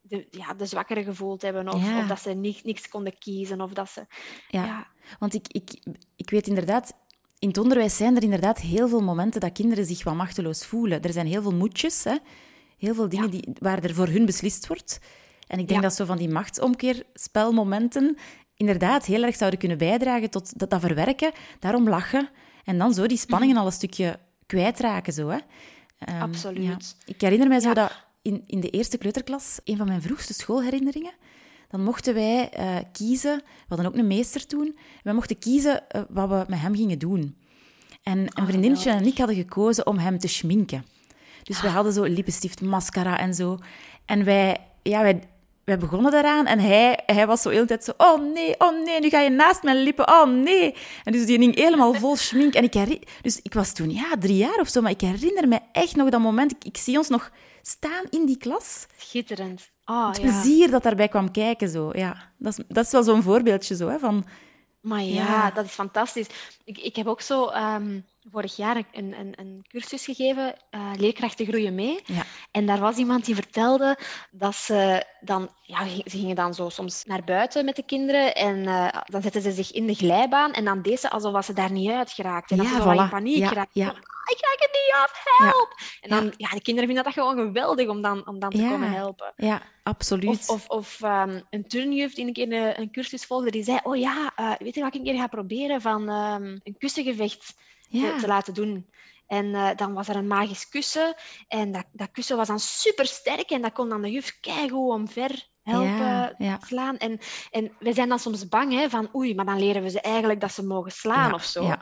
[0.00, 1.68] de, ja, de zwakkere gevoeld hebben.
[1.68, 3.60] Of, dat ze ni- niks konden kiezen.
[3.60, 4.06] Of dat ze...
[4.48, 4.64] ja.
[4.64, 4.86] ja.
[5.18, 5.70] Want ik, ik,
[6.16, 6.92] ik weet inderdaad,
[7.38, 11.02] in het onderwijs zijn er inderdaad heel veel momenten dat kinderen zich wat machteloos voelen.
[11.02, 12.16] Er zijn heel veel moedjes, hè?
[12.82, 13.30] Heel veel dingen Ja.
[13.40, 14.98] die, waar er voor hun beslist wordt.
[15.46, 15.86] En ik denk Ja.
[15.88, 18.16] dat zo van die machtsomkeerspelmomenten
[18.56, 22.28] inderdaad heel erg zouden kunnen bijdragen tot dat, dat verwerken, daarom lachen
[22.64, 25.12] en dan zo die spanningen al een stukje kwijtraken.
[25.12, 25.38] Zo, hè?
[25.98, 26.22] Ehm, Mhm.
[26.22, 26.64] Absoluut.
[26.64, 26.76] ja.
[27.12, 31.12] Ik herinner mij zo dat in, in de eerste kleuterklas, een van mijn vroegste schoolherinneringen,
[31.68, 36.02] dan mochten wij eh, kiezen, we hadden ook een meester toen, wij mochten kiezen eh,
[36.08, 37.36] wat we met hem gingen doen.
[38.02, 40.84] En een Oh, vriendinnetje en ik hadden gekozen om hem te schminken.
[41.42, 43.58] Dus wij hadden zo lippenstift, mascara en zo.
[44.04, 45.22] En wij, ja, wij,
[45.64, 47.92] wij begonnen daaraan en hij, hij was zo de hele tijd zo...
[47.96, 50.74] Oh nee, oh nee, nu ga je naast mijn lippen, oh nee.
[51.04, 52.54] En dus die ging helemaal vol schmink.
[52.54, 55.48] En ik herinner, dus ik was toen, ja, drie jaar of zo, maar ik herinner
[55.48, 56.50] me echt nog dat moment.
[56.52, 57.30] Ik, ik zie ons nog
[57.62, 58.86] staan in die klas.
[58.96, 59.70] Schitterend.
[59.84, 60.22] Ah, Het ja.
[60.22, 61.90] plezier dat daarbij kwam kijken, zo.
[61.92, 64.24] Ja, dat is, dat is wel zo'n voorbeeldje zo, hè, van...
[64.80, 65.50] Maar ja, Ja.
[65.50, 66.26] dat is fantastisch.
[66.64, 71.46] Ik, ik heb ook zo ehm, vorig jaar een, een, een cursus gegeven, eh, Leerkrachten
[71.46, 72.00] groeien mee.
[72.04, 72.22] Ja.
[72.50, 73.98] En daar was iemand die vertelde
[74.30, 78.66] dat ze dan, ja, ze gingen dan zo soms naar buiten met de kinderen en
[78.66, 81.70] eh, dan zetten ze zich in de glijbaan en dan deed ze alsof ze daar
[81.72, 82.50] niet uit geraakt.
[82.50, 83.10] En dat Ja, ze wat in voilà.
[83.10, 83.74] paniek Ja, geraakt.
[83.74, 83.88] ja.
[83.88, 83.96] "Ah,
[84.30, 85.74] ik raak het niet af, help!
[86.00, 86.48] En dan, ja.
[86.48, 89.32] de kinderen vinden dat gewoon geweldig om dan, om dan te komen helpen.
[89.36, 90.28] Ja, absoluut.
[90.28, 93.78] Of, of, of ehm, een turnjuf die een keer een, een cursus volgde, die zei,
[93.82, 95.80] oh ja, eh, weet je wat ik een keer ga proberen?
[95.80, 97.54] Van ehm, een kussengevecht
[97.92, 98.14] ja.
[98.14, 98.90] te, te laten doen.
[99.26, 101.14] En eh, dan was er een magisch kussen.
[101.48, 103.50] En dat, dat kussen was dan super sterk.
[103.50, 106.96] En dat kon dan de juf keigoed omver helpen Ja, slaan.
[106.96, 107.18] En,
[107.50, 110.40] en we zijn dan soms bang hè, van oei, maar dan leren we ze eigenlijk
[110.40, 111.74] dat ze mogen slaan of zo.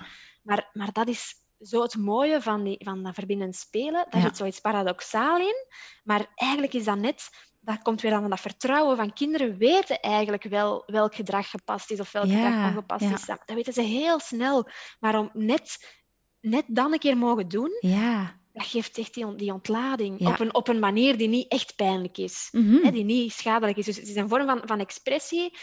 [0.42, 4.07] Maar, maar dat is zo het mooie van, die, van dat verbindend spelen.
[4.11, 5.66] Daar zit zoiets paradoxaal in.
[6.05, 7.49] Maar eigenlijk is dat net...
[7.62, 12.01] Dat komt weer aan dat vertrouwen van kinderen weten eigenlijk wel welk gedrag gepast is
[12.01, 13.14] of welk Ja, gedrag ongepast ja.
[13.14, 13.25] is.
[13.25, 14.68] Dat weten ze heel snel.
[15.01, 16.00] Maar om net,
[16.40, 18.37] net dan een keer mogen doen, Ja.
[18.53, 20.18] dat geeft echt die, on- die ontlading.
[20.18, 20.29] Ja.
[20.31, 22.48] Op, een, op een manier die niet echt pijnlijk is.
[22.53, 22.74] Mhm.
[22.85, 23.85] Hè, die niet schadelijk is.
[23.85, 25.57] Dus het is een vorm van, van expressie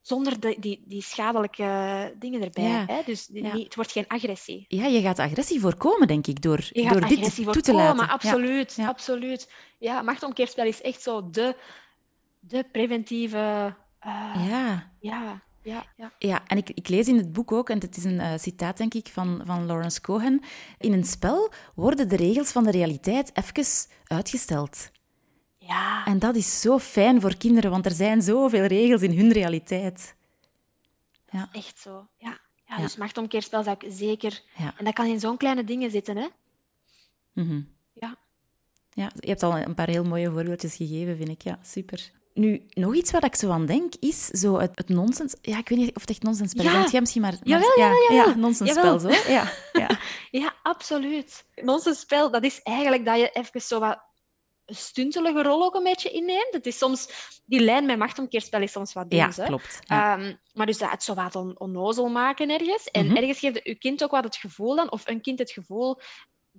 [0.00, 2.64] zonder de, die, die schadelijke dingen erbij.
[2.68, 2.84] Ja.
[2.86, 3.00] Hè?
[3.06, 3.54] Dus die- Ja.
[3.54, 4.64] niet, het wordt geen agressie.
[4.68, 8.04] Ja, je gaat agressie voorkomen, denk ik, door, Je door dit agressie toe te laten.
[8.06, 8.10] Ja.
[8.12, 8.74] absoluut.
[8.74, 8.86] Ja.
[8.88, 9.52] absoluut.
[9.78, 11.56] Ja, machtomkeerspel is echt zo de,
[12.40, 13.74] de preventieve...
[13.98, 14.92] eh, Ja.
[15.00, 15.42] ja.
[15.62, 16.12] Ja, ja.
[16.18, 18.76] Ja, en ik, ik lees in het boek ook, en het is een uh, citaat
[18.76, 20.42] denk ik van, van Lawrence Cohen,
[20.78, 24.90] in een spel worden de regels van de realiteit even uitgesteld.
[25.58, 26.04] Ja.
[26.04, 30.14] En dat is zo fijn voor kinderen, want er zijn zoveel regels in hun realiteit.
[31.30, 31.48] Ja.
[31.52, 32.38] Echt zo, ja.
[32.66, 34.42] Ja, dus machtomkeerspel zou ik zeker...
[34.56, 34.74] Ja.
[34.78, 36.28] En dat kan in zo'n kleine dingen zitten, hè.
[37.32, 38.16] Mm Ja.
[38.94, 41.42] Ja, je hebt al een paar heel mooie voorbeeldjes gegeven, vind ik.
[41.42, 42.12] Ja, super.
[42.34, 45.34] Nu, nog iets wat ik zo aan denk, is zo het, het nonsens...
[45.40, 46.72] Ja, ik weet niet of het echt nonsensspel is.
[46.72, 46.88] Ja.
[46.90, 47.34] jij misschien maar...
[47.42, 49.08] Jawel, ja, ja, ja, nonsensspel, zo.
[49.08, 49.88] Ja, ja.
[50.30, 51.44] ja, absoluut.
[51.54, 53.98] Nonsensspel, dat is eigenlijk dat je even zo wat
[54.66, 56.48] een stuntelige rol ook een beetje inneemt.
[56.50, 57.08] Het is soms...
[57.44, 59.78] Die lijn met machtomkeerspel is soms wat dun, Ja, klopt.
[59.92, 62.90] Um, maar dus dat het zo wat on onnozel maken ergens.
[62.90, 63.16] En mm -hmm.
[63.16, 66.00] ergens geeft je kind ook wat het gevoel dan, of een kind het gevoel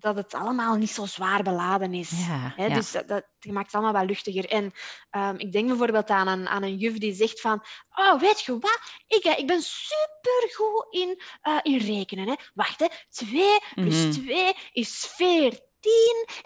[0.03, 2.11] dat het allemaal niet zo zwaar beladen is.
[2.57, 2.69] Ja.
[2.69, 4.45] Dus dat, dat maakt het allemaal wat luchtiger.
[4.49, 4.71] En
[5.11, 7.63] um, ik denk bijvoorbeeld aan een, aan een juf die zegt van...
[7.95, 8.79] Oh, weet je wat?
[9.07, 12.27] Ik, ik ben supergoed in, uh, in rekenen.
[12.27, 12.33] Hè?
[12.53, 12.87] Wacht, hè.
[13.09, 13.43] 2
[13.75, 14.11] plus Mhm.
[14.11, 15.59] 2 is 14.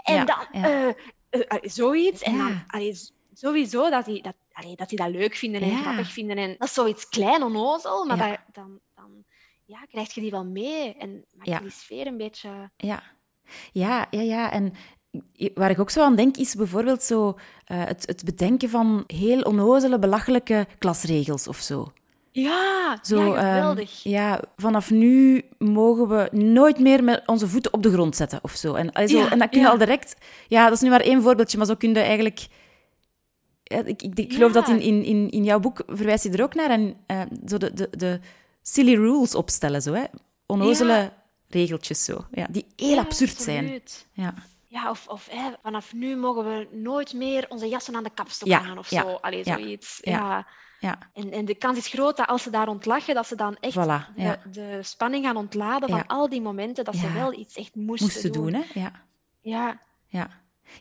[0.04, 0.91] En Ja, dan uh, uh,
[1.32, 2.22] uh, zoiets.
[2.22, 3.00] En dan allee,
[3.34, 6.38] sowieso dat die dat, allee, dat die dat leuk vinden en grappig vinden.
[6.38, 8.06] En dat is zoiets klein, onnozel.
[8.06, 9.24] Maar dat, dan, dan
[9.65, 10.93] ja, krijg je die wel mee.
[10.96, 11.56] En maak Ja.
[11.58, 12.72] je die sfeer een beetje...
[12.78, 13.04] Ja.
[13.71, 14.51] Ja, ja, ja.
[14.51, 14.73] En
[15.53, 19.41] waar ik ook zo aan denk, is bijvoorbeeld zo eh, het, het bedenken van heel
[19.41, 21.91] onnozele, belachelijke klasregels of zo.
[22.31, 24.03] Ja, Zo, ja ehm, geweldig.
[24.03, 28.51] ja, vanaf nu mogen we nooit meer met onze voeten op de grond zetten of
[28.51, 28.73] zo.
[28.73, 29.71] En, allee, zo, Ja, en dat kun je ja.
[29.71, 30.15] al direct...
[30.47, 32.47] Ja, dat is nu maar één voorbeeldje, maar zo kun je eigenlijk...
[33.63, 36.55] Ik, ik, ik geloof dat in, in, in, in jouw boek verwijst je er ook
[36.55, 36.69] naar.
[36.69, 38.19] En eh, zo de, de, de
[38.62, 40.03] silly rules opstellen, zo, hè.
[40.45, 41.12] Onnozele.
[41.49, 42.25] Regeltjes, zo.
[42.31, 43.81] Ja, die heel Ja, absurd zijn.
[44.12, 44.33] Ja.
[44.69, 48.47] Ja, of, of hè, vanaf nu mogen we nooit meer onze jassen aan de kapstok
[48.47, 49.07] Ja, hangen of ja, zo.
[49.21, 49.99] Allee, zoiets.
[50.01, 50.12] ja.
[50.12, 50.47] Ja.
[50.79, 53.57] Ja, En, en de kans is groot dat als ze daar ontlachen, dat ze dan
[53.60, 54.39] echt Voilà, de, ja.
[54.51, 58.31] de spanning gaan ontladen van al die momenten dat ze wel iets echt moesten, moesten
[58.31, 58.62] doen, hè.
[58.73, 58.91] Ja.
[59.41, 60.29] Ja, Ja.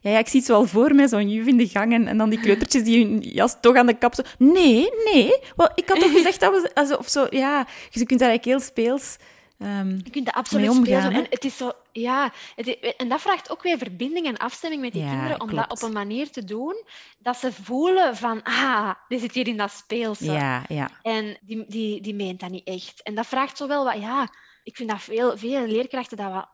[0.00, 2.18] Ja, ja, ik zie het al voor mij, zo'n juf in de gang en, en
[2.18, 4.14] dan die kleutertjes die hun jas toch aan de kap...
[4.14, 6.70] Zo, nee, nee, wel, ik had toch gezegd dat we...
[6.74, 9.16] Also, of zo, ja, dus je kunt daar eigenlijk heel speels...
[9.58, 11.12] ehm, je kunt dat absoluut omgaan, spelen.
[11.12, 11.18] hè?
[11.20, 14.92] En het is zo, ja, het en dat vraagt ook weer verbinding en afstemming met
[14.92, 15.68] die Ja, kinderen, om klopt.
[15.68, 16.84] dat op een manier te doen
[17.18, 20.32] dat ze voelen van, ah, dit zit hier in dat speelse.
[20.32, 23.02] ja, ja, En die, die, die meent dat niet echt.
[23.02, 24.28] En dat vraagt zo wel wat, ja,
[24.62, 26.48] ik vind dat veel, veel leerkrachten dat wat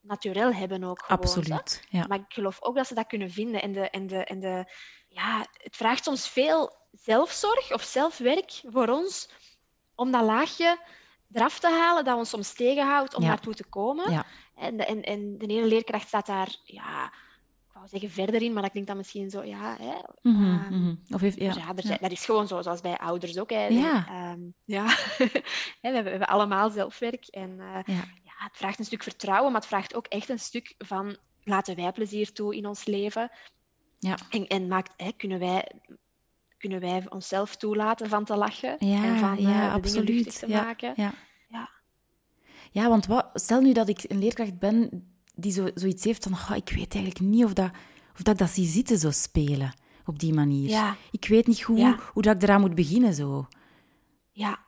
[0.00, 1.20] natuurlijk hebben ook gewoon.
[1.22, 1.82] absoluut.
[1.88, 2.04] Ja.
[2.08, 3.62] Maar ik geloof ook dat ze dat kunnen vinden.
[3.62, 4.72] En, de, en, de, en de,
[5.08, 9.30] ja, het vraagt soms veel zelfzorg of zelfwerk voor ons
[9.94, 10.78] om dat laagje
[11.32, 13.28] eraf te halen dat ons soms tegenhoudt om Ja.
[13.28, 14.10] naartoe te komen.
[14.10, 14.26] Ja.
[14.54, 17.04] En, de, en, en de ene leerkracht staat daar, ja,
[17.68, 20.74] ik wou zeggen verder in, maar dat klinkt dan misschien zo, ja, hè, Mhm, ehm,
[20.82, 20.94] mhm.
[21.14, 23.50] Of heeft, ja, er dat is gewoon zo, zoals bij ouders ook.
[23.50, 23.66] Hè.
[23.66, 24.06] Ja.
[24.08, 24.84] Ehm, ja.
[25.80, 27.26] We, hebben, we hebben allemaal zelfwerk.
[27.26, 28.04] En eh, Ja.
[28.24, 31.76] ja, het vraagt een stuk vertrouwen, maar het vraagt ook echt een stuk van laten
[31.76, 33.30] wij plezier toe in ons leven.
[33.98, 34.16] Ja.
[34.30, 35.68] En, en maakt, hè, kunnen, wij,
[36.58, 40.38] kunnen wij onszelf toelaten van te lachen Ja, en van eh, ja, luchtig absoluut.
[40.38, 40.92] te Ja, maken.
[40.96, 41.12] Ja.
[41.48, 41.68] Ja.
[42.70, 46.36] Ja, want wat, stel nu dat ik een leerkracht ben die zo, zoiets heeft van,
[46.38, 47.70] "Goh, ik weet eigenlijk niet of, dat,
[48.14, 49.72] of dat ik dat zie zitten, zo spelen,
[50.04, 50.96] op die manier.
[51.10, 53.46] Ik weet niet hoe, hoe dat ik eraan moet beginnen, zo.
[54.30, 54.58] Ja.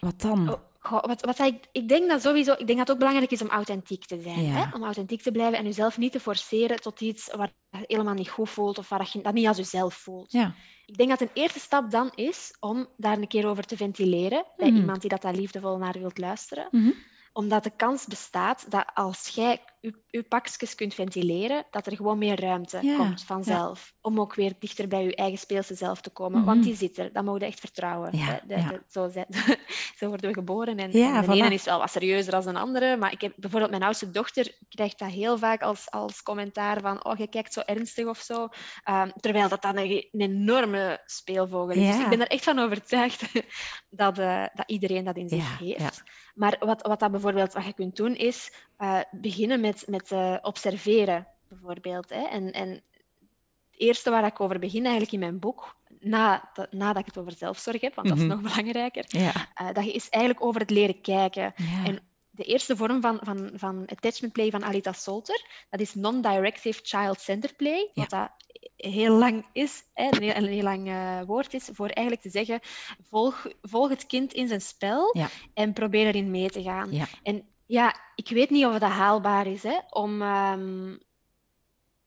[0.00, 0.58] Wat dan?
[0.88, 3.42] Goh, wat, wat ik, ik denk dat sowieso, ik denk dat het ook belangrijk is
[3.42, 4.42] om authentiek te zijn.
[4.42, 4.52] Ja.
[4.52, 4.76] Hè?
[4.76, 8.28] Om authentiek te blijven en jezelf niet te forceren tot iets waar je helemaal niet
[8.28, 10.32] goed voelt of waar je dat niet als jezelf voelt.
[10.32, 10.54] Ja.
[10.86, 14.44] Ik denk dat een eerste stap dan is om daar een keer over te ventileren
[14.56, 14.78] bij Mhm.
[14.78, 16.68] iemand die dat daar liefdevol naar wilt luisteren.
[16.70, 16.90] Mhm.
[17.32, 22.18] Omdat de kans bestaat dat als jij je, je pakjes kunt ventileren, dat er gewoon
[22.18, 23.94] meer ruimte Ja, komt vanzelf.
[24.00, 26.38] Om ook weer dichter bij je eigen speelse zelf te komen.
[26.38, 26.48] Mhm.
[26.48, 28.16] Want die zit er, dat mogen we echt vertrouwen.
[28.16, 28.68] Ja, De- de- ja.
[28.68, 29.26] de- zo, zijn-
[29.98, 30.76] zo worden we geboren.
[30.78, 31.28] En, de voilà.
[31.30, 32.96] ene is wel wat serieuzer dan de andere.
[32.96, 37.04] Maar ik heb bijvoorbeeld mijn oudste dochter krijgt dat heel vaak als, als commentaar van
[37.04, 38.48] oh, je kijkt zo ernstig of zo.
[38.84, 41.86] Ehm, terwijl dat dan een, een enorme speelvogel is.
[41.86, 43.22] Dus ik ben er echt van overtuigd
[43.90, 46.02] dat, eh, dat iedereen dat in zich heeft.
[46.34, 50.36] Maar wat, wat, dat bijvoorbeeld, wat je kunt doen, is eh, beginnen met, met eh,
[50.42, 52.08] observeren, bijvoorbeeld.
[52.10, 52.22] Hè?
[52.22, 57.00] En, en het eerste waar ik over begin eigenlijk in mijn boek, na, dat- nadat
[57.00, 58.26] ik het over zelfzorg heb, want dat Mhm.
[58.26, 59.32] is nog belangrijker, Ja.
[59.54, 61.52] eh, dat is eigenlijk over het leren kijken.
[61.56, 61.84] Ja.
[61.84, 61.98] En
[62.30, 67.56] de eerste vorm van, van, van attachment play van Alita Solter, dat is non-directive child-centered
[67.56, 68.30] play, wat dat
[68.76, 72.30] heel lang is, hè, een, heel, een heel lang eh, woord is, voor eigenlijk te
[72.30, 72.60] zeggen,
[73.08, 75.28] volg, volg het kind in zijn spel Ja.
[75.54, 76.92] en probeer erin mee te gaan.
[76.92, 77.06] Ja.
[77.22, 80.96] En ja, ik weet niet of dat haalbaar is, hè, om, ehm,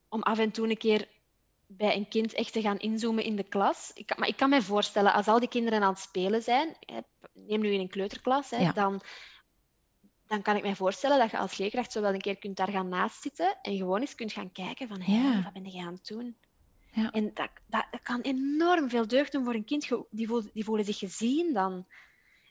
[0.10, 1.08] om af en toe een keer
[1.68, 3.92] bij een kind echt te gaan inzoomen in de klas.
[3.94, 6.76] Ik maar ik kan me voorstellen, als al die kinderen aan het spelen zijn,
[7.34, 9.02] neem nu in een kleuterklas, hè, dan,
[10.28, 12.72] dan kan ik me voorstellen dat je als leerkracht zo wel een keer kunt daar
[12.72, 15.82] gaan naast zitten en gewoon eens kunt gaan kijken van, hé, hey, wat ben je
[15.82, 16.36] aan het doen?
[16.94, 17.12] Ja.
[17.12, 19.90] En dat, dat, kan enorm veel deugd doen voor een kind.
[20.10, 21.86] Die voelen, die voelen zich gezien dan.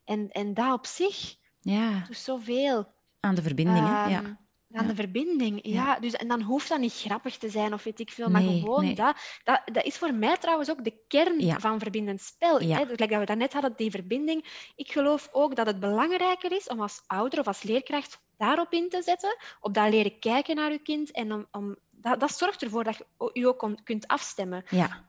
[0.04, 2.04] En, en dat op zich ja.
[2.06, 2.86] doet zoveel.
[3.20, 4.09] Aan de verbinding, hè?
[4.09, 4.22] Ja.
[4.22, 4.35] Ehm,
[4.72, 5.98] aan de verbinding, ja.
[5.98, 8.94] Dus, en dan hoeft dat niet grappig te zijn of weet ik veel, maar gewoon
[8.94, 12.62] dat, dat, dat is voor mij trouwens ook de kern van verbindend spel.
[12.62, 12.78] Ja.
[12.78, 12.87] Hè?
[12.87, 14.72] Dus, dat we daarnet hadden, die verbinding.
[14.76, 18.88] Ik geloof ook dat het belangrijker is om als ouder of als leerkracht daarop in
[18.88, 22.62] te zetten, op dat leren kijken naar je kind en om, om dat, dat zorgt
[22.62, 24.64] ervoor dat je je ook kunt afstemmen.
[24.68, 25.09] Ja.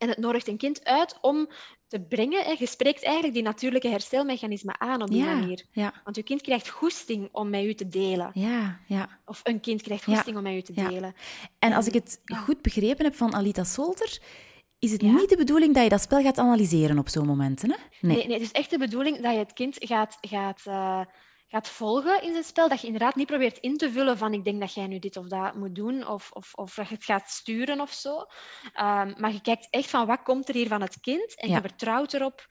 [0.00, 1.48] En het nodigt een kind uit om
[1.86, 2.44] te brengen.
[2.44, 2.54] Hè.
[2.58, 5.64] Je spreekt eigenlijk die natuurlijke herstelmechanismen aan op die manier.
[5.72, 5.92] Ja.
[6.04, 8.30] Want je kind krijgt goesting om met u te delen.
[8.34, 9.08] Ja, ja.
[9.24, 11.14] Of een kind krijgt goesting om met u te delen.
[11.58, 14.18] En als ik het goed begrepen heb van Alita Solter,
[14.78, 17.70] is het niet de bedoeling dat je dat spel gaat analyseren op zo'n momenten?
[17.70, 17.76] Hè?
[18.00, 18.16] Nee.
[18.16, 18.26] nee.
[18.26, 20.18] nee, het is echt de bedoeling dat je het kind gaat...
[20.20, 21.00] gaat uh,
[21.50, 22.68] gaat volgen in zijn spel.
[22.68, 25.16] Dat je inderdaad niet probeert in te vullen van ik denk dat jij nu dit
[25.16, 28.16] of dat moet doen of, of, of dat je het gaat sturen of zo.
[28.18, 31.60] Um, maar je kijkt echt van wat komt er hier van het kind en je
[31.60, 32.46] vertrouwt erop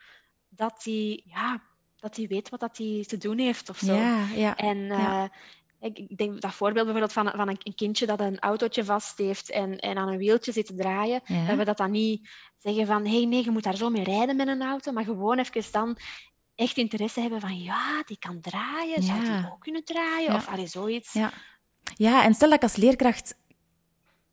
[0.50, 1.62] dat hij ja,
[1.96, 3.94] dat hij weet wat hij te doen heeft of zo.
[3.94, 5.24] Ja, ja, en uh,
[5.80, 9.80] ik denk dat voorbeeld bijvoorbeeld van, van een kindje dat een autootje vast heeft en,
[9.80, 13.18] en aan een wieltje zit te draaien, dat we dat dan niet zeggen van hé
[13.18, 15.98] hey, nee, je moet daar zo mee rijden met een auto, maar gewoon even dan
[16.60, 20.36] echt interesse hebben van ja, die kan draaien, zou die ook kunnen draaien?
[20.36, 21.14] Of allee, zoiets.
[21.14, 21.34] Ja.
[21.96, 23.38] ja, en stel dat ik als leerkracht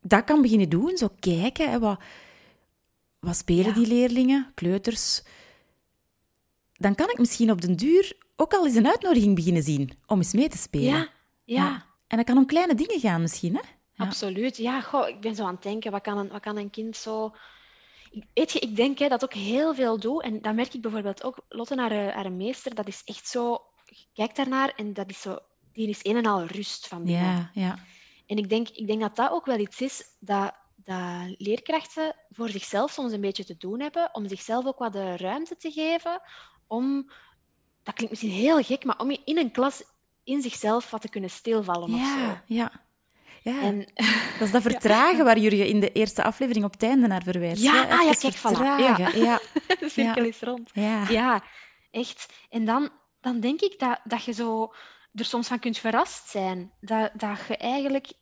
[0.01, 2.01] dat kan beginnen doen, zo kijken, hè, wat,
[3.19, 5.23] wat spelen die leerlingen, kleuters,
[6.73, 10.19] dan kan ik misschien op den duur ook al eens een uitnodiging beginnen zien om
[10.19, 10.89] eens mee te spelen.
[10.89, 11.09] Ja,
[11.45, 11.87] ja.
[12.07, 13.63] En dat kan om kleine dingen gaan misschien, hè?
[13.97, 14.81] Absoluut, ja.
[14.81, 17.35] Goh, ik ben zo aan het denken, wat kan een, wat kan een kind zo
[18.35, 20.23] Weet je, ik denk hè, dat ook heel veel doe.
[20.23, 21.45] En dat merk ik bijvoorbeeld ook.
[21.49, 23.63] Lotte, naar haar, meester, dat is echt zo...
[24.13, 25.39] Kijk daarnaar en dat is zo...
[25.73, 27.25] Die is een en al rust van binnen.
[27.25, 27.79] Ja, ja.
[28.27, 32.49] En ik denk, ik denk dat dat ook wel iets is dat, dat leerkrachten voor
[32.49, 34.15] zichzelf soms een beetje te doen hebben.
[34.15, 36.21] Om zichzelf ook wat de ruimte te geven
[36.67, 37.11] om...
[37.83, 39.83] Dat klinkt misschien heel gek, maar om in een klas
[40.25, 42.55] in zichzelf wat te kunnen stilvallen ja, of zo.
[42.55, 42.86] Ja,
[43.51, 43.79] ja, en,
[44.39, 47.63] dat is dat vertragen waar Jurgen in de eerste aflevering op het einde naar verwijst.
[47.63, 49.03] Ja, ah, ja kijk, vertragen.
[49.03, 49.25] Ja.
[49.25, 49.41] ja.
[49.81, 50.71] de cirkel is rond.
[50.73, 51.09] Ja.
[51.09, 51.43] ja,
[51.91, 52.33] echt.
[52.51, 54.75] En dan, dan denk ik dat, dat je zo
[55.15, 56.73] er soms van kunt verrast zijn.
[56.81, 58.13] Dat, dat je eigenlijk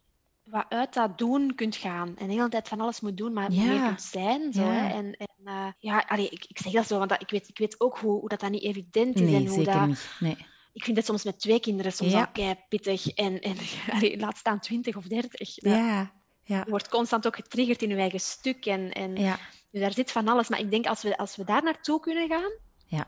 [0.45, 2.17] wat uit dat doen kunt gaan.
[2.19, 4.53] En de hele tijd van alles moet doen, maar meer kunt zijn.
[4.53, 4.93] Zo, hè.
[4.93, 7.59] En, en uh, ja, allee, ik, ik zeg dat zo, want dat, ik, weet, ik
[7.59, 9.21] weet ook hoe, hoe dat, dat niet evident is.
[9.21, 10.11] Nee, en hoe zeker dat, niet.
[10.21, 10.37] Nee
[10.75, 13.07] ik vind het soms met twee kinderen soms al kei pittig.
[13.09, 13.57] En, en
[14.25, 15.55] laat staan twintig of dertig.
[15.55, 16.13] Ja.
[16.43, 16.63] ja.
[16.65, 18.67] Je wordt constant ook getriggerd in je eigen stuk.
[18.67, 19.39] En, en, ja.
[19.71, 20.49] Dus daar zit van alles.
[20.49, 22.53] Maar ik denk als we, als we daar naartoe kunnen gaan...
[22.87, 23.07] Ja,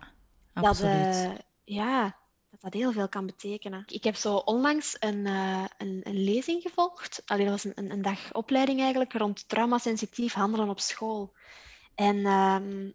[0.53, 1.05] absoluut.
[1.05, 1.31] Dat, uh,
[1.65, 2.17] ja,
[2.51, 3.83] dat dat heel veel kan betekenen.
[3.87, 7.23] Ik heb zo onlangs een, uh, een, een, lezing gevolgd.
[7.25, 11.35] Allee, dat was een, een dag opleiding eigenlijk rond traumasensitief handelen op school.
[11.95, 12.95] En um,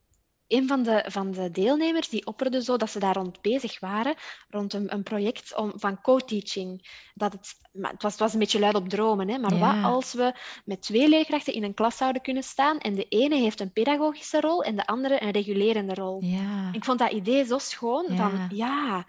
[0.51, 4.15] een van de, van de deelnemers die opperde zo dat ze daar rond bezig waren,
[4.49, 6.89] rond een, een project om, van co-teaching.
[7.13, 10.13] Dat het, het, was, het was een beetje luid op dromen, hè, maar wat als
[10.13, 10.33] we
[10.65, 14.39] met twee leerkrachten in een klas zouden kunnen staan en de ene heeft een pedagogische
[14.39, 16.23] rol en de andere een regulerende rol.
[16.23, 16.69] Ja.
[16.71, 19.05] Ik vond dat idee zo schoon, van ja,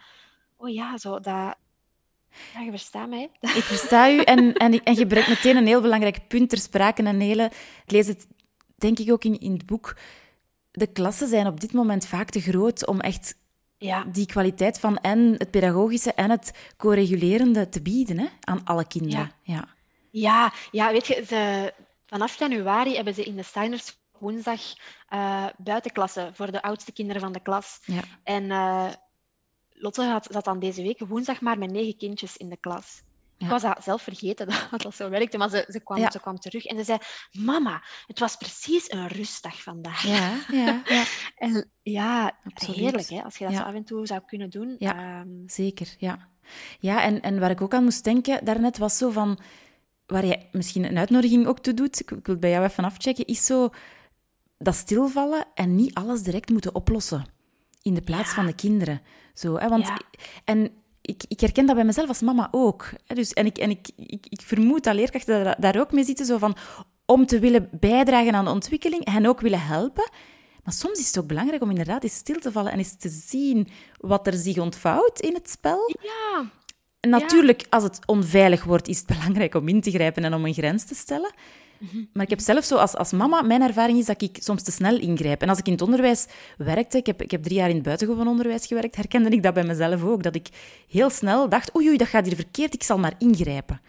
[0.57, 1.57] oh ja, zo dat...
[2.55, 3.31] Ja, je verstaat mij.
[3.41, 7.05] Ik versta u en, en, en je brengt meteen een heel belangrijk punt ter sprake.
[7.05, 7.51] Een hele,
[7.85, 8.27] ik lees het
[8.83, 9.97] denk ik ook in, in het boek
[10.73, 13.35] de klassen zijn op dit moment vaak te groot om echt
[13.79, 14.05] ja.
[14.05, 19.33] die kwaliteit van en het pedagogische en het co-regulerende te bieden hè, aan alle kinderen.
[19.43, 19.69] Ja,
[20.11, 20.53] ja.
[20.71, 21.73] ja, weet je, ze,
[22.07, 24.61] vanaf januari hebben ze in de Steiners woensdag
[25.11, 27.81] uh, buitenklassen voor de oudste kinderen van de klas.
[27.85, 28.03] Ja.
[28.25, 28.91] En uh,
[29.73, 33.03] Lotte had, zat dan deze week woensdag maar met negen kindjes in de klas.
[33.43, 36.39] Ik was dat zelf vergeten dat dat zo werkte, maar ze, ze, kwam, ze kwam
[36.39, 36.99] terug en ze zei:
[37.33, 40.03] Mama, het was precies een rustdag vandaag.
[40.03, 41.05] Ja, ja, ja.
[41.47, 44.77] en ja, heerlijk hè, als je dat af en toe zou kunnen doen.
[44.79, 45.95] Ja, ehm, zeker.
[45.99, 46.29] Ja,
[46.79, 49.39] ja en, en waar ik ook aan moest denken daarnet was zo van.
[50.07, 53.27] Waar je misschien een uitnodiging ook toe doet, ik wil het bij jou even afchecken,
[53.27, 53.71] is zo
[54.59, 57.25] dat stilvallen en niet alles direct moeten oplossen
[57.83, 59.01] in de plaats van de kinderen.
[59.35, 59.69] Zo, hè?
[59.69, 59.93] Want,
[60.45, 62.91] En ik, ik herken dat bij mezelf als mama ook.
[63.07, 66.39] Dus, en ik, en ik, ik, ik vermoed dat leerkrachten daar, ook mee zitten, zo
[66.39, 66.57] van,
[67.07, 70.11] om te willen bijdragen aan de ontwikkeling, hen ook willen helpen.
[70.65, 73.09] Maar soms is het ook belangrijk om inderdaad eens stil te vallen en eens te
[73.09, 75.97] zien wat er zich ontvouwt in het spel.
[76.03, 76.51] Ja.
[77.01, 80.55] Natuurlijk, als het onveilig wordt, is het belangrijk om in te grijpen en om een
[80.55, 81.33] grens te stellen.
[82.13, 84.71] Maar ik heb zelf zo als, als mama, mijn ervaring is dat ik soms te
[84.73, 85.43] snel ingrijp.
[85.43, 86.27] En als ik in het onderwijs
[86.59, 89.55] werkte, ik heb, ik heb drie jaar in het buitengewoon onderwijs gewerkt, herkende ik dat
[89.55, 90.23] bij mezelf ook.
[90.23, 90.49] Dat ik
[90.89, 93.81] heel snel dacht, oei, oei, dat gaat hier verkeerd, ik zal maar ingrijpen.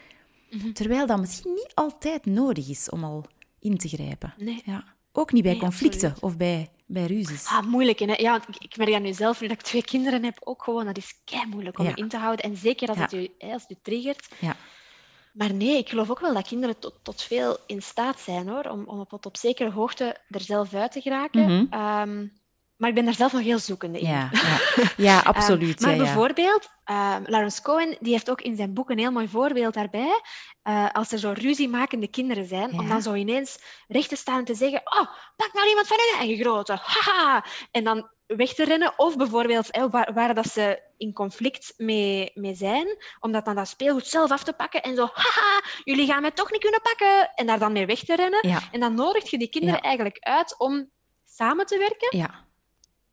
[0.73, 3.25] Terwijl dat misschien niet altijd nodig is om al
[3.59, 4.33] in te grijpen.
[4.37, 4.61] Nee.
[4.65, 4.83] Ja.
[5.11, 6.23] Ook niet bij Nee, conflicten absoluut.
[6.33, 7.45] of bij, bij ruzies.
[7.47, 7.99] Ah, moeilijk.
[7.99, 8.05] Hè?
[8.13, 10.63] Ja, want ik, ik merk dat nu zelf, nu dat ik twee kinderen heb, ook
[10.63, 11.91] gewoon, dat is kei moeilijk om Ja.
[11.95, 12.45] je in te houden.
[12.45, 13.03] En zeker als, Ja.
[13.03, 14.27] het je, hè, als het je triggert.
[14.39, 14.55] Ja.
[15.34, 18.65] Maar nee, ik geloof ook wel dat kinderen tot, tot veel in staat zijn, hoor.
[18.65, 21.41] Om, om op, op zekere hoogte er zelf uit te geraken.
[21.41, 21.65] Mhm.
[21.69, 22.27] Ehm,
[22.78, 24.07] maar ik ben daar zelf nog heel zoekende in.
[24.07, 24.89] Ja, ja.
[24.97, 25.76] ja absoluut.
[25.76, 26.03] Ehm, maar ja, ja.
[26.03, 30.21] bijvoorbeeld, ehm, Lawrence Cohen die heeft ook in zijn boek een heel mooi voorbeeld daarbij.
[30.61, 34.45] Eh, als er zo ruziemakende kinderen zijn, om dan zo ineens recht te staan en
[34.45, 36.80] te zeggen: Oh, pak nou iemand van hun eigen grootte.
[36.84, 37.45] Haha.
[37.71, 38.93] En dan weg te rennen.
[38.97, 42.88] Of bijvoorbeeld waar, waar dat ze in conflict mee, mee zijn,
[43.19, 46.32] om dat dan dat speelgoed zelf af te pakken en zo: Haha, jullie gaan mij
[46.32, 47.32] toch niet kunnen pakken.
[47.36, 48.61] En daar dan mee weg te rennen.
[48.71, 50.89] En dan nodigt je die kinderen eigenlijk uit om
[51.26, 52.17] samen te werken.
[52.17, 52.42] ja,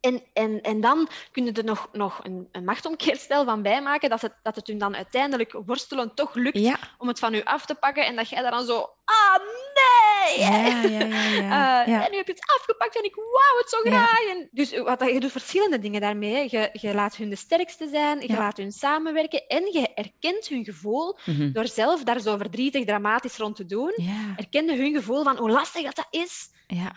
[0.00, 4.22] En, en, en dan kun je er nog, nog een, een machtomkeerstel van bijmaken, dat
[4.22, 6.78] het, dat het hun dan uiteindelijk worstelen toch lukt ja.
[6.98, 9.36] om het van u af te pakken en dat jij daar dan zo, ah
[9.74, 10.40] nee!
[10.40, 11.84] Ja, ja, ja, ja.
[11.86, 12.04] Eh.
[12.04, 14.20] En nu heb je het afgepakt en ik wou het zo graag.
[14.20, 16.46] En dus wat, je doet verschillende dingen daarmee.
[16.50, 20.64] Je, je laat hun de sterkste zijn, je laat hun samenwerken en je erkent hun
[20.64, 21.52] gevoel Mhm.
[21.52, 23.94] door zelf daar zo verdrietig, dramatisch rond te doen.
[24.36, 26.50] Erkende hun gevoel van hoe lastig dat, dat is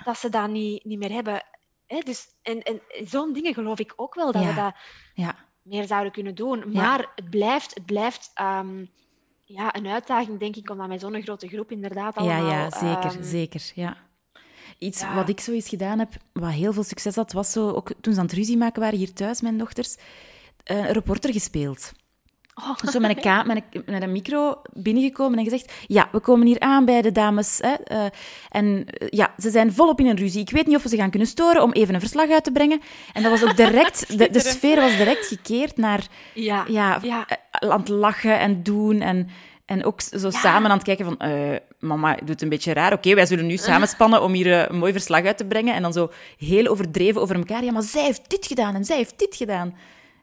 [0.06, 1.44] dat ze dat niet, niet meer hebben.
[1.88, 2.00] Hè?
[2.00, 4.64] Dus, en en zo'n dingen geloof ik ook wel dat we Ja.
[4.64, 4.74] dat
[5.14, 5.36] ja.
[5.62, 6.58] meer zouden kunnen doen.
[6.60, 6.82] Ja.
[6.82, 8.86] Maar het blijft, het blijft ehm,
[9.46, 12.50] ja, een uitdaging, denk ik, om dat met zo'n grote groep inderdaad Ja, allemaal...
[12.50, 13.72] ja, zeker, ehm, zeker.
[13.76, 13.98] Ja.
[14.78, 15.16] Iets ja.
[15.16, 18.14] wat ik zo eens gedaan heb, wat heel veel succes had, was zo, ook toen
[18.14, 19.96] ze aan het ruzie maken waren hier thuis, mijn dochters,
[20.64, 21.92] eh, een reporter gespeeld.
[22.56, 26.20] Oh, zo met een, ka- met, een, met een micro binnengekomen en gezegd: Ja, we
[26.20, 27.60] komen hier aan bij de dames.
[27.62, 28.06] Hè, eh,
[28.50, 30.42] en eh, ja, ze zijn volop in een ruzie.
[30.42, 32.52] Ik weet niet of we ze gaan kunnen storen om even een verslag uit te
[32.52, 32.82] brengen.
[33.14, 37.26] En dat was ook direct, de, de sfeer was direct gekeerd naar ja, ja, ja.
[37.28, 39.02] eh, aan het lachen en doen.
[39.02, 39.30] En,
[39.66, 42.94] en ook zo samen aan het kijken van, eh, mama doet een beetje raar.
[42.94, 45.74] Oké, wij zullen nu samenspannen om hier een mooi verslag uit te brengen.
[45.74, 47.64] En dan zo heel overdreven over elkaar.
[47.64, 49.76] Ja, maar zij heeft dit gedaan en zij heeft dit gedaan.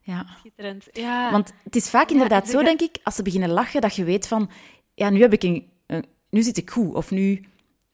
[0.02, 0.86] Ja, schitterend.
[0.92, 1.30] Ja.
[1.30, 4.04] want het is vaak inderdaad zo, denk denk ik, als ze beginnen lachen, dat je
[4.04, 4.50] weet van,
[4.94, 6.94] ja, nu heb ik een, een- nu zit ik goed.
[6.94, 7.44] Of nu,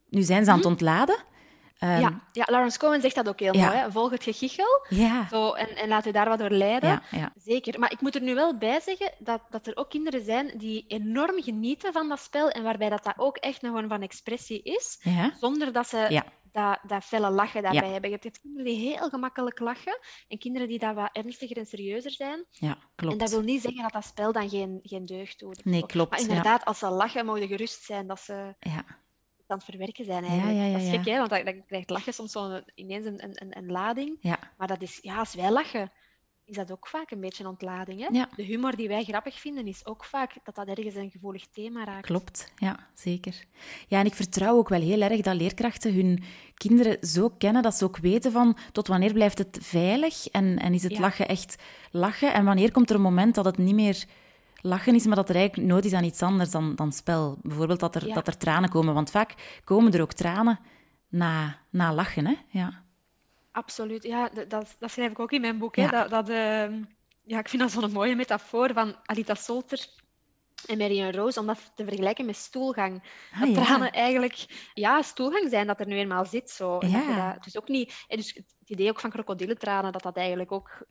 [0.09, 1.17] nu zijn ze aan het ontladen.
[1.79, 3.67] Ehm, ja, ja, Lawrence Cohen zegt dat ook heel ja.
[3.67, 3.79] mooi.
[3.79, 3.91] Hè?
[3.91, 7.03] Volg het gegichel ja, zo, en, en laat u daar wat door leiden.
[7.11, 7.33] ja.
[7.37, 7.79] Zeker.
[7.79, 10.85] Maar ik moet er nu wel bij zeggen dat, dat er ook kinderen zijn die
[10.89, 14.63] enorm genieten van dat spel en waarbij dat, dat ook echt een vorm van expressie
[14.63, 15.01] is,
[15.41, 16.23] zonder dat ze
[16.57, 18.11] dat, dat felle lachen daarbij hebben.
[18.11, 19.99] Je hebt kinderen die heel gemakkelijk lachen
[20.29, 22.45] en kinderen die dat wat ernstiger en serieuzer zijn.
[22.51, 23.13] ja klopt.
[23.13, 25.65] En dat wil niet zeggen dat dat spel dan geen, geen deugd doet.
[25.65, 28.85] Nee, klopt, Maar inderdaad, als ze lachen, mogen gerust zijn dat ze Ja,
[29.51, 30.59] aan het verwerken zijn eigenlijk.
[30.59, 31.19] ja, ja, dat is gek, hè?
[31.19, 34.19] want dan, dan krijgt lachen soms zo ineens een, een, een, een lading.
[34.57, 35.91] Maar dat is, ja, als wij lachen,
[36.47, 38.01] is dat ook vaak een beetje een ontlading.
[38.01, 38.25] Hè?
[38.37, 41.85] De humor die wij grappig vinden, is ook vaak dat dat ergens een gevoelig thema
[41.85, 42.07] raakt.
[42.07, 43.45] Klopt, ja, zeker.
[43.89, 46.23] Ja, en ik vertrouw ook wel heel erg dat leerkrachten hun
[46.55, 50.75] kinderen zo kennen dat ze ook weten van tot wanneer blijft het veilig en, en
[50.75, 51.57] is het lachen echt
[51.91, 54.05] lachen en wanneer komt er een moment dat het niet meer
[54.67, 57.39] lachen is, maar dat er eigenlijk nood is aan iets anders dan, dan spel.
[57.43, 58.15] Bijvoorbeeld dat er, Ja.
[58.15, 60.59] dat er tranen komen, want vaak komen er ook tranen
[61.09, 62.27] na, na lachen.
[62.27, 62.35] Hè?
[62.49, 62.85] Ja.
[63.53, 65.77] Absoluut, ja, dat, dat schrijf ik ook in mijn boek.
[65.77, 65.83] Hè?
[65.83, 65.91] Ja.
[65.91, 66.83] Dat, dat, ehm,
[67.23, 69.87] ja, ik vind dat zo'n mooie metafoor van Alita Solter
[70.67, 73.03] en Marion Roos, om dat te vergelijken met stoelgang.
[73.33, 73.55] Ah, dat ja.
[73.65, 76.51] tranen eigenlijk ja, stoelgang zijn dat er nu eenmaal zit.
[76.51, 76.79] Zo.
[76.79, 77.33] En Ja.
[77.33, 80.85] dat- dus ook niet, dus het idee ook van krokodillentranen, dat dat eigenlijk ook...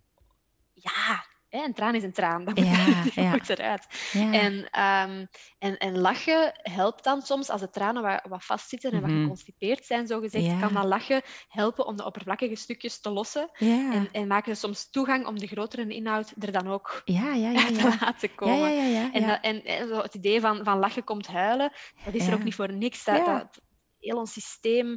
[0.74, 1.26] Ja,
[1.56, 2.46] hè, een traan is een traan.
[2.46, 3.30] Dat moet, Ja, die ja.
[3.30, 4.10] moet eruit.
[4.12, 4.32] Ja.
[4.32, 5.26] En, ehm,
[5.60, 9.12] en, en lachen helpt dan soms, als de tranen wat, wat vastzitten en Mhm.
[9.12, 13.50] wat geconstipeerd zijn, zogezegd, kan dat lachen helpen om de oppervlakkige stukjes te lossen.
[13.92, 17.50] En, en maken ze soms toegang om de grotere inhoud er dan ook ja, ja,
[17.52, 19.12] ja, uit te laten komen.
[19.14, 21.72] En, dat- en, en zo het idee van, van lachen komt huilen,
[22.06, 23.04] dat is er ook niet voor niks.
[23.04, 23.62] Dat, dat,
[24.00, 24.96] heel ons systeem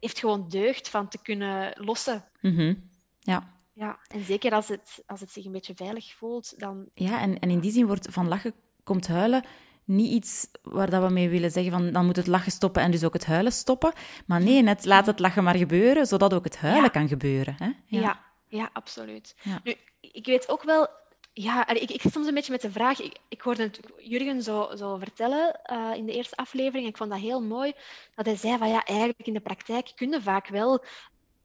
[0.00, 2.24] heeft gewoon deugd van te kunnen lossen.
[2.40, 2.74] Mhm.
[3.20, 3.54] ja.
[3.78, 6.88] Ja, en zeker als het, als het zich een beetje veilig voelt, dan...
[6.94, 8.54] Ja, en, en in die zin wordt van lachen
[8.84, 9.44] komt huilen
[9.86, 12.90] niet iets waar dat we mee willen zeggen van dan moet het lachen stoppen en
[12.90, 13.92] dus ook het huilen stoppen.
[14.26, 16.88] Maar nee, net laat het lachen maar gebeuren, zodat ook het huilen Ja.
[16.88, 17.54] kan gebeuren.
[17.58, 17.70] Hè?
[17.86, 19.34] Ja, ja, absoluut.
[19.42, 19.60] Ja.
[19.64, 20.88] Nu, ik weet ook wel...
[21.32, 23.00] Ja, ik, ik zit soms een beetje met de vraag...
[23.00, 26.88] Ik, ik hoorde het Jurgen zo, zo vertellen eh, in de eerste aflevering.
[26.88, 27.72] Ik vond dat heel mooi.
[28.14, 30.84] Dat hij zei van ja, eigenlijk in de praktijk kunnen vaak wel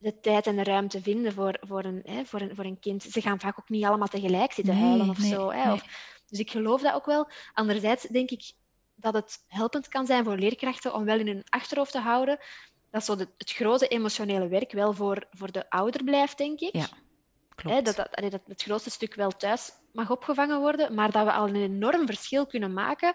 [0.01, 3.03] de tijd en de ruimte vinden voor, voor, een, hè, voor, een, voor een kind.
[3.03, 5.51] Ze gaan vaak ook niet allemaal tegelijk zitten Nee, huilen of nee, zo.
[5.51, 5.73] Hè, nee.
[5.73, 5.83] of,
[6.27, 7.29] dus ik geloof dat ook wel.
[7.53, 8.51] Anderzijds denk ik
[8.95, 12.39] dat het helpend kan zijn voor leerkrachten om wel in hun achterhoofd te houden
[12.91, 16.75] dat zo de, het grote emotionele werk wel voor, voor de ouder blijft, denk ik.
[16.75, 16.87] Ja,
[17.55, 17.85] klopt.
[17.85, 21.47] dat, dat, dat het grootste stuk wel thuis mag opgevangen worden, maar dat we al
[21.47, 23.13] een enorm verschil kunnen maken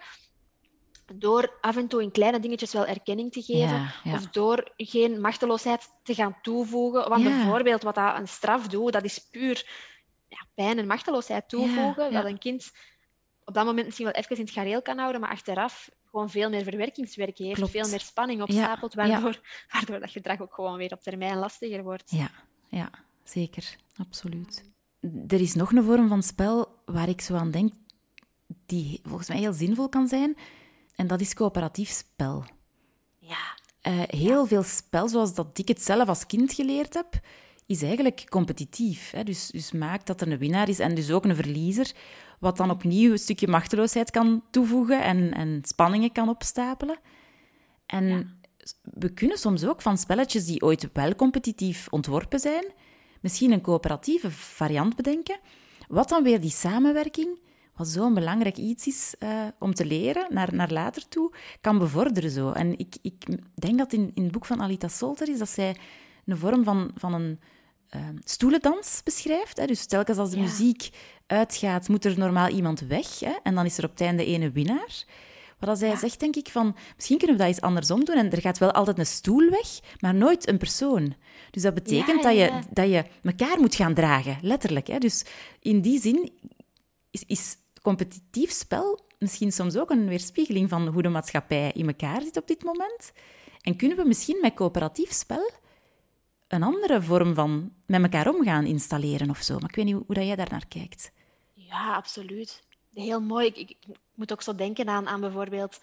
[1.14, 5.88] door af en toe in kleine dingetjes wel erkenning te geven, of door geen machteloosheid
[6.02, 7.08] te gaan toevoegen.
[7.08, 9.68] Want bijvoorbeeld wat dat een straf doet, dat is puur
[10.28, 12.72] ja, pijn en machteloosheid toevoegen, dat een kind
[13.44, 16.50] op dat moment misschien wel even in het gareel kan houden, maar achteraf gewoon veel
[16.50, 19.40] meer verwerkingswerk heeft, veel meer spanning opstapelt, waardoor,
[19.72, 22.10] waardoor dat gedrag ook gewoon weer op termijn lastiger wordt.
[22.10, 22.30] Ja,
[22.68, 22.90] ja
[23.24, 23.76] zeker.
[23.96, 24.64] Absoluut.
[25.28, 27.72] Er is nog een vorm van spel waar ik zo aan denk,
[28.66, 30.36] die volgens mij heel zinvol kan zijn.
[30.96, 32.44] En dat is coöperatief spel.
[33.18, 33.54] Ja.
[33.82, 37.20] Uh, heel veel spel, zoals dat ik het zelf als kind geleerd heb,
[37.66, 39.10] is eigenlijk competitief.
[39.10, 39.22] Hè?
[39.22, 41.92] Dus, dus maakt dat er een winnaar is en dus ook een verliezer,
[42.40, 46.98] wat dan opnieuw een stukje machteloosheid kan toevoegen en, en spanningen kan opstapelen.
[47.86, 48.38] En
[48.82, 52.64] we kunnen soms ook van spelletjes die ooit wel competitief ontworpen zijn,
[53.20, 55.38] misschien een coöperatieve variant bedenken,
[55.88, 57.38] wat dan weer die samenwerking
[57.76, 62.30] wat zo'n belangrijk iets is uh, om te leren naar, naar later toe, kan bevorderen
[62.30, 62.50] zo.
[62.50, 63.24] En ik, ik
[63.54, 65.76] denk dat in, in het boek van Alita Solter is dat zij
[66.24, 67.40] een vorm van, van een
[67.94, 69.56] uh, stoelendans beschrijft.
[69.56, 69.66] Hè?
[69.66, 70.90] Dus telkens als de muziek
[71.26, 73.20] uitgaat, moet er normaal iemand weg.
[73.20, 73.32] Hè?
[73.42, 75.04] En dan is er op het einde ene winnaar.
[75.58, 78.16] Wat zij zegt, denk ik, van misschien kunnen we dat eens andersom doen.
[78.16, 81.14] En er gaat wel altijd een stoel weg, maar nooit een persoon.
[81.50, 84.86] Dus dat betekent Dat, je, dat je elkaar moet gaan dragen, letterlijk.
[84.86, 84.98] Hè?
[84.98, 85.24] Dus
[85.60, 86.32] in die zin
[87.10, 87.56] is, is
[87.86, 92.46] competitief spel misschien soms ook een weerspiegeling van hoe de maatschappij in elkaar zit op
[92.46, 93.12] dit moment?
[93.60, 95.50] En kunnen we misschien met coöperatief spel
[96.48, 99.54] een andere vorm van met elkaar omgaan installeren of zo?
[99.54, 101.12] Maar ik weet niet hoe, dat jij daar naar kijkt.
[101.54, 102.62] Ja, absoluut.
[102.94, 103.46] Heel mooi.
[103.46, 103.76] Ik, ik,
[104.14, 105.80] moet ook zo denken aan, aan bijvoorbeeld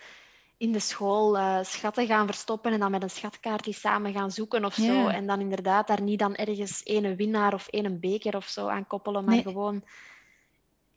[0.58, 4.32] in de school uh, schatten gaan verstoppen en dan met een schatkaart die samen gaan
[4.32, 5.08] zoeken of zo.
[5.08, 8.88] En dan inderdaad daar niet dan ergens ene winnaar of ene beker of zo aan
[8.88, 9.84] koppelen, maar gewoon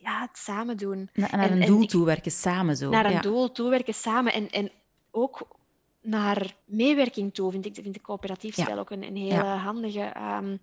[0.07, 1.11] ja, het samen doen.
[1.12, 2.90] naar een doel toe toewerken samen zo.
[2.90, 4.32] Naar een doel toewerken samen.
[4.32, 4.70] En, en
[5.11, 5.48] ook
[6.00, 10.12] naar meewerking toe vind ik, vind ik coöperatief spel ook een, een hele handige.
[10.40, 10.61] Um,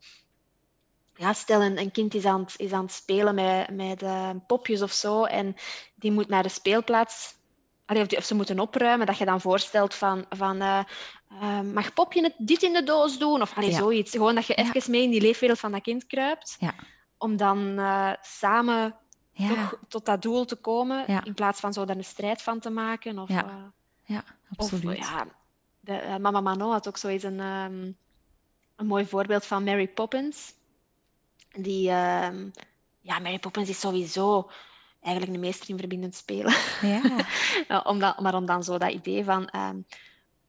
[1.16, 4.30] ja, stel een, een, kind is aan, het, is aan het spelen met, met uh,
[4.48, 5.56] popjes of zo en
[5.96, 7.36] die moet naar de speelplaats
[7.88, 10.80] of, die, of, ze moeten opruimen, dat je dan voorstelt van, van uh,
[11.32, 13.42] uh, mag popje het dit in de doos doen?
[13.42, 14.12] Of allee, zoiets.
[14.12, 14.74] Gewoon dat je ja.
[14.74, 16.56] even mee in die leefwereld van dat kind kruipt.
[16.60, 16.74] Ja.
[17.18, 17.82] Om dan
[18.22, 18.96] samen
[19.34, 22.70] toch tot dat doel te komen, in plaats van zo daar een strijd van te
[22.70, 23.20] maken.
[23.20, 23.46] Of, ja.
[23.46, 23.54] Uh,
[24.04, 24.24] ja,
[24.56, 24.98] absoluut.
[24.98, 25.28] Of, ja,
[25.80, 27.98] de, uh, Mama Manon had ook zoiets een, um,
[28.76, 30.54] een mooi voorbeeld van Mary Poppins.
[31.52, 32.52] Die, um,
[33.02, 34.50] ja, Mary Poppins is sowieso
[35.02, 36.54] eigenlijk de meester in verbindend spelen.
[36.82, 37.82] Ja.
[37.92, 39.86] om dat, maar om dan zo dat idee van um,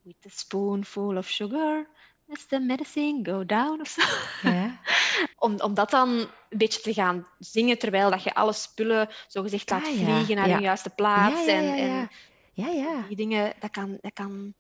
[0.03, 1.89] with a spoonful of sugar,
[2.29, 4.03] is the medicine go down of zo.
[4.49, 4.79] Ja.
[5.45, 9.71] om, om dat dan een beetje te gaan zingen terwijl dat je alle spullen zogezegd
[9.71, 10.57] laat ah, vliegen naar ja.
[10.57, 11.45] de juiste plaats.
[11.47, 12.11] Ja, ja, en,
[12.53, 13.05] ja, ja.
[13.09, 13.99] die dingen, dat kan...
[14.01, 14.55] Dat kan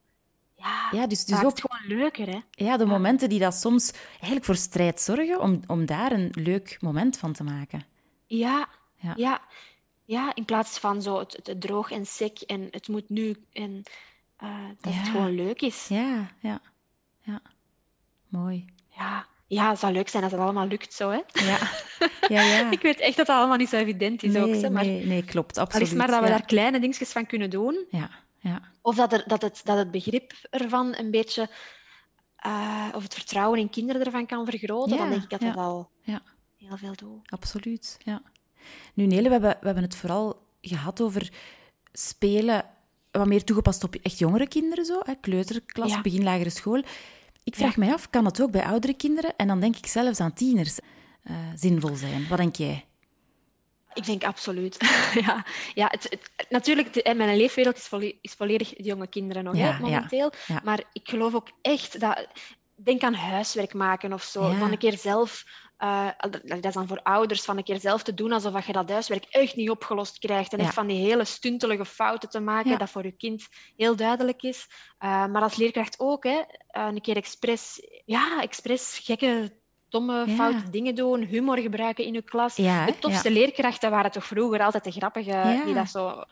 [0.57, 2.41] ja, ja, dus, dus ook gewoon leuker, hè?
[2.51, 6.77] Ja, de momenten die dat soms eigenlijk voor strijd zorgen, om, om daar een leuk
[6.81, 7.87] moment van te maken.
[8.27, 9.13] Ja, ja.
[9.17, 9.43] ja.
[10.05, 13.83] ja in plaats van zo het, het, droog en sec en het moet nu en
[14.43, 15.87] uh, dat het gewoon leuk is.
[15.89, 16.61] Ja, ja,
[17.21, 17.41] ja.
[18.39, 18.65] Mooi.
[18.97, 21.21] Ja, ja, het zou leuk zijn als het allemaal lukt zo, hè?
[21.33, 21.59] Ja.
[22.29, 22.71] ja, ja.
[22.71, 24.63] ik weet echt dat dat allemaal niet zo evident is nee, ook.
[24.63, 25.87] Hè, maar nee, nee, klopt, absoluut.
[25.87, 27.87] Is maar dat we daar kleine dingetjes van kunnen doen.
[27.91, 28.63] Ja, ja.
[28.83, 31.49] Of dat, er, dat, het, dat het begrip ervan een beetje...
[32.47, 35.91] Uh, of het vertrouwen in kinderen ervan kan vergroten, dan denk ik dat dat al
[36.03, 36.23] ja.
[36.57, 37.31] heel veel doet.
[37.31, 38.23] Absoluut, ja.
[38.95, 41.33] Nu, Nele, we hebben, we hebben het vooral gehad over
[41.93, 42.65] spelen
[43.11, 46.83] wat meer toegepast op echt jongere kinderen, zo, hè, kleuterklas, begin lagere school.
[47.45, 50.21] Ik vraag mij af, kan het ook bij oudere kinderen, en dan denk ik zelfs
[50.21, 50.79] aan tieners,
[51.25, 52.29] uh, zinvol zijn?
[52.29, 52.85] Wat denk jij?
[53.95, 54.77] Ik denk absoluut.
[55.27, 56.03] ja, ja het,
[56.37, 60.33] het, natuurlijk, mijn leefwereld is, volledig, is volledig de jonge kinderen nog, ja, hè, momenteel.
[60.47, 60.61] Ja, ja.
[60.65, 62.27] Maar ik geloof ook echt dat...
[62.77, 64.53] Denk aan huiswerk maken of zo.
[64.53, 65.45] Van een keer zelf
[65.79, 66.09] uh,
[66.43, 69.25] dat is dan voor ouders van een keer zelf te doen alsof je dat huiswerk
[69.25, 70.53] echt niet opgelost krijgt.
[70.53, 74.43] En echt van die hele stuntelige fouten te maken, dat voor je kind heel duidelijk
[74.43, 74.67] is.
[75.01, 79.53] Uh, maar als leerkracht ook, hè, uh, een keer expres, ja, expres gekke,
[79.89, 82.55] domme, foute dingen doen, humor gebruiken in je klas.
[82.55, 86.25] de tofste leerkrachten waren toch vroeger altijd de grappige, die dat zo...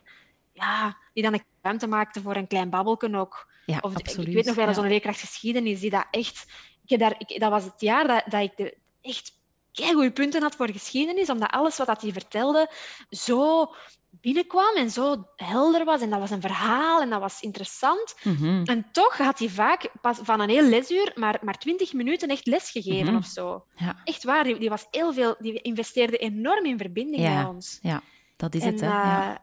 [0.55, 3.51] Ja, die dan een ruimte maakten voor een klein babbelken ook.
[3.81, 6.47] of, absoluut, ik weet nog wel zo'n leerkracht geschiedenis die dat echt...
[6.87, 9.41] Ik daar, ik, dat was het jaar dat, dat ik de, echt
[9.75, 12.71] goede punten had voor geschiedenis, omdat alles wat hij vertelde
[13.11, 13.73] zo
[14.11, 16.01] binnenkwam en zo helder was.
[16.01, 18.15] En dat was een verhaal en dat was interessant.
[18.23, 18.63] Mhm.
[18.65, 22.47] En toch had hij vaak pas van een heel lesuur maar, maar 20 minuten echt
[22.47, 23.17] les gegeven Mhm.
[23.17, 23.65] of zo.
[23.77, 24.01] Ja.
[24.05, 27.43] Echt waar, die, die was heel veel, die investeerde enorm in verbinding Ja.
[27.43, 27.79] bij ons.
[27.83, 28.03] ja,
[28.37, 28.81] dat is En, het.
[28.81, 28.87] Hè.
[28.87, 29.33] Ja.
[29.35, 29.39] eh,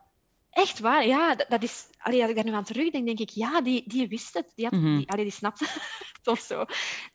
[0.52, 1.36] Echt waar, ja.
[1.36, 4.08] Dat, dat is, allee, als ik daar nu aan terugdenk, denk ik, ja, die, die
[4.08, 4.52] wist het.
[4.56, 4.98] Die, had, Mhm.
[4.98, 5.66] die, allee, die snapte
[6.18, 6.66] het of zo.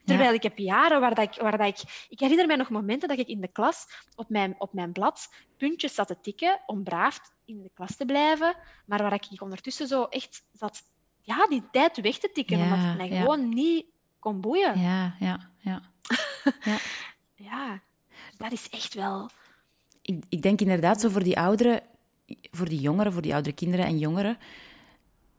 [0.04, 2.06] Terwijl ik heb jaren waar, dat ik, waar dat ik...
[2.08, 5.28] Ik herinner mij nog momenten dat ik in de klas op mijn, op mijn blad
[5.56, 8.56] puntjes zat te tikken om braaf in de klas te blijven,
[8.86, 10.82] maar waar ik ondertussen zo echt zat
[11.20, 13.20] ja, die tijd weg te tikken, Ja, omdat het mij ja.
[13.20, 13.86] gewoon niet
[14.18, 14.80] kon boeien.
[14.80, 15.82] ja, ja, ja.
[17.34, 17.80] Ja,
[18.28, 19.30] dus dat is echt wel...
[20.02, 21.82] Ik, ik denk inderdaad zo voor die ouderen,
[22.50, 24.38] voor die jongeren, voor die oudere kinderen en jongeren,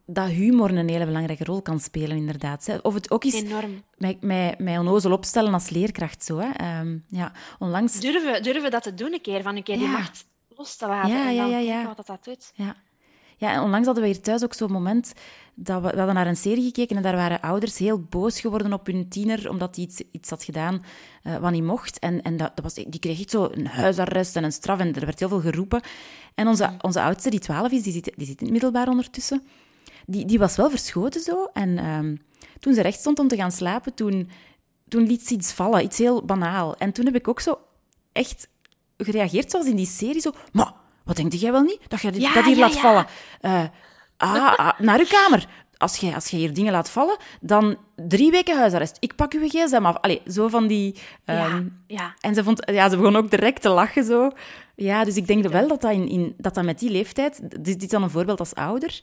[0.06, 2.80] dat humor een hele belangrijke rol kan spelen, inderdaad.
[2.82, 3.84] Of het ook is Enorm.
[3.98, 6.24] mij, mij, mij onnozel opstellen als leerkracht.
[6.24, 6.50] Zo, hè.
[6.50, 8.00] Ehm, ja, onlangs...
[8.00, 9.92] Durven, durven dat te doen een keer, van een keer die Ja.
[9.92, 11.86] macht los te laten Ja, en ja, dan ja, kijken ja.
[11.86, 12.52] wat dat, dat doet.
[12.54, 12.76] Ja.
[13.38, 15.14] Ja, en onlangs hadden we hier thuis ook zo'n moment
[15.56, 18.74] dat we, we hadden naar een serie gekeken en daar waren ouders heel boos geworden
[18.74, 20.84] op hun tiener omdat hij iets, iets had gedaan
[21.24, 22.00] eh, wat niet mocht.
[22.00, 24.94] En, en dat, dat was, die kreeg echt zo een huisarrest en een straf en
[24.94, 25.82] er werd heel veel geroepen.
[26.36, 29.44] En onze, onze oudste, die 12 is, die zit, die zit in het middelbaar ondertussen,
[30.06, 31.50] die, die was wel verschoten zo.
[31.54, 32.16] En ehm,
[32.60, 34.30] toen ze recht stond om te gaan slapen, toen,
[34.88, 36.76] toen liet ze iets vallen, iets heel banaal.
[36.76, 37.58] En toen heb ik ook zo
[38.12, 38.48] echt
[38.98, 40.32] gereageerd zoals in die serie, zo...
[40.52, 40.74] Maar,
[41.06, 41.80] wat denk jij wel niet?
[41.88, 42.80] Dat je dit- Ja, dat hier ja, laat ja.
[42.82, 43.06] vallen.
[43.41, 43.64] Eh,
[44.18, 45.45] ah, ah, naar uw kamer.
[45.78, 48.97] Als jij, als jij hier dingen laat vallen, dan drie weken huisarrest.
[48.99, 49.95] Ik pak uw gsm af.
[50.01, 50.95] Allee, zo van die...
[51.26, 52.14] ja, ja.
[52.20, 54.30] En ze, vond, ja, ze begon ook direct te lachen zo.
[54.76, 57.39] Ja, dus ik denk wel dat dat, in, in, dat, dat met die leeftijd...
[57.49, 59.01] Dit, dit is dan een voorbeeld als ouder.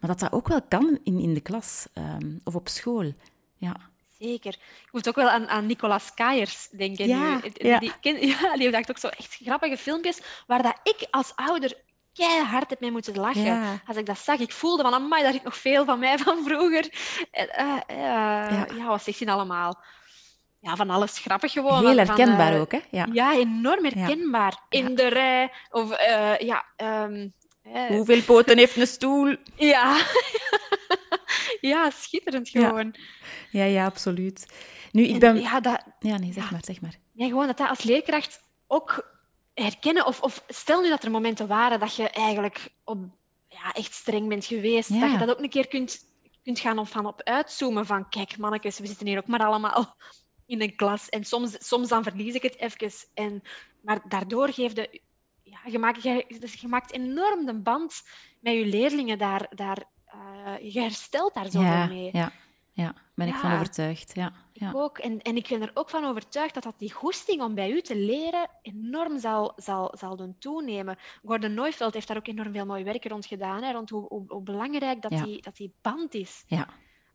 [0.00, 1.86] Maar dat dat ook wel kan in, in de klas.
[1.92, 3.12] ehm, of op school.
[3.56, 3.76] Ja.
[4.24, 4.52] Zeker.
[4.84, 7.08] Ik moet ook wel aan, aan Nicolas Kaiers denken.
[7.08, 7.50] Ja, nu.
[7.52, 7.78] ja.
[7.78, 11.74] Die, ken- ja, die heeft ook zo echt grappige filmpjes waar dat ik als ouder
[12.12, 13.42] keihard heb mee moeten lachen.
[13.42, 13.80] Ja.
[13.86, 16.44] Als ik dat zag, ik voelde van, amai, daar is nog veel van mij van
[16.44, 16.92] vroeger.
[17.30, 18.86] En, eh, eh, ja.
[18.86, 19.82] wat zegt hij allemaal?
[20.60, 21.86] Ja, van alles grappig gewoon.
[21.86, 22.80] Heel van, herkenbaar eh, ook, hè?
[22.90, 23.06] Ja.
[23.12, 24.58] Ja, enorm herkenbaar.
[24.68, 25.52] In de rij.
[25.70, 26.64] Of, eh, ja...
[26.76, 27.06] eh,
[27.88, 29.36] Hoeveel poten heeft een stoel?
[29.56, 30.06] ja.
[31.60, 32.68] ja, schitterend Ja.
[32.68, 32.94] gewoon.
[33.50, 34.46] Ja, ja, absoluut.
[34.92, 35.40] Nu, ik En ben...
[35.40, 36.50] Ja, dat, Ja, nee, zeg Ja.
[36.50, 36.98] maar, zeg maar.
[37.12, 39.12] Nee, gewoon dat dat als leerkracht ook
[39.54, 40.06] herkennen.
[40.06, 42.98] Of, of stel nu dat er momenten waren dat je eigenlijk op,
[43.48, 44.88] ja, echt streng bent geweest.
[44.88, 45.00] Ja.
[45.00, 45.98] Dat je dat ook een keer kunt,
[46.42, 47.86] kunt gaan op, van op uitzoomen.
[47.86, 49.96] Van kijk, mannetjes, we zitten hier ook maar allemaal
[50.46, 51.08] in een klas.
[51.08, 52.92] En soms, soms dan verlies ik het even.
[53.14, 53.42] En,
[53.82, 55.00] maar daardoor geef je...
[55.54, 58.02] Ja, je, maakt, je, dus je maakt enorm de band
[58.40, 59.18] met je leerlingen.
[59.18, 62.10] Daar, daar, eh, je herstelt daar zoveel Ja, mee.
[62.12, 62.32] ja,
[62.72, 64.14] ja, ben ik van overtuigd.
[64.14, 64.72] Ja, ja.
[64.74, 64.98] Ook.
[64.98, 67.80] En, en ik ben er ook van overtuigd dat, dat die goesting om bij u
[67.80, 70.98] te leren enorm zal, zal, zal doen toenemen.
[71.24, 74.24] Gordon Neufeld heeft daar ook enorm veel mooi werk rond gedaan, hè, rond hoe, hoe,
[74.26, 76.44] hoe belangrijk dat, die, dat die band is.
[76.46, 76.68] ja.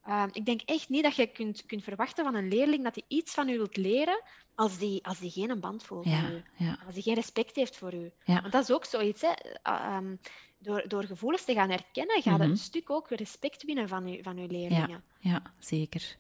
[0.04, 3.04] Ehm, ik denk echt niet dat je kunt, kunt verwachten van een leerling dat hij
[3.08, 4.22] iets van u wilt leren
[4.56, 6.44] als die, als die geen band voelt Ja, voor u.
[6.56, 8.12] ja, Als die geen respect heeft voor u.
[8.24, 8.42] ja.
[8.42, 9.22] Want dat is ook zoiets.
[9.22, 9.28] Hè.
[9.28, 10.16] Uh, ehm,
[10.58, 12.50] door, door gevoelens te gaan herkennen, ga je Mhm.
[12.50, 15.04] een stuk ook respect winnen van, u, van uw leerlingen.
[15.20, 16.16] ja, zeker.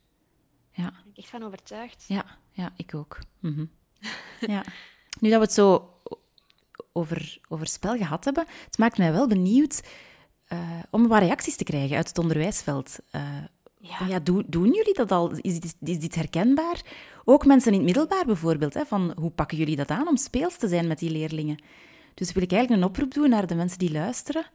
[0.71, 2.05] Ja, Daar ben ik echt van overtuigd.
[2.07, 3.19] ja, ja ik ook.
[3.39, 3.65] Mhm.
[4.39, 4.63] ja.
[5.19, 5.93] Nu dat we het zo
[6.93, 9.87] over, over spel gehad hebben, het maakt mij wel benieuwd
[10.45, 12.99] eh, om wat reacties te krijgen uit het onderwijsveld.
[13.81, 14.05] Ja.
[14.07, 15.31] ja, doen, doen jullie dat al?
[15.31, 16.81] Is dit, is dit herkenbaar?
[17.25, 18.73] Ook mensen in het middelbaar bijvoorbeeld.
[18.73, 21.63] Hè, van, hoe pakken jullie dat aan om speels te zijn met die leerlingen?
[22.13, 24.45] Dus wil ik eigenlijk een oproep doen naar de mensen die luisteren,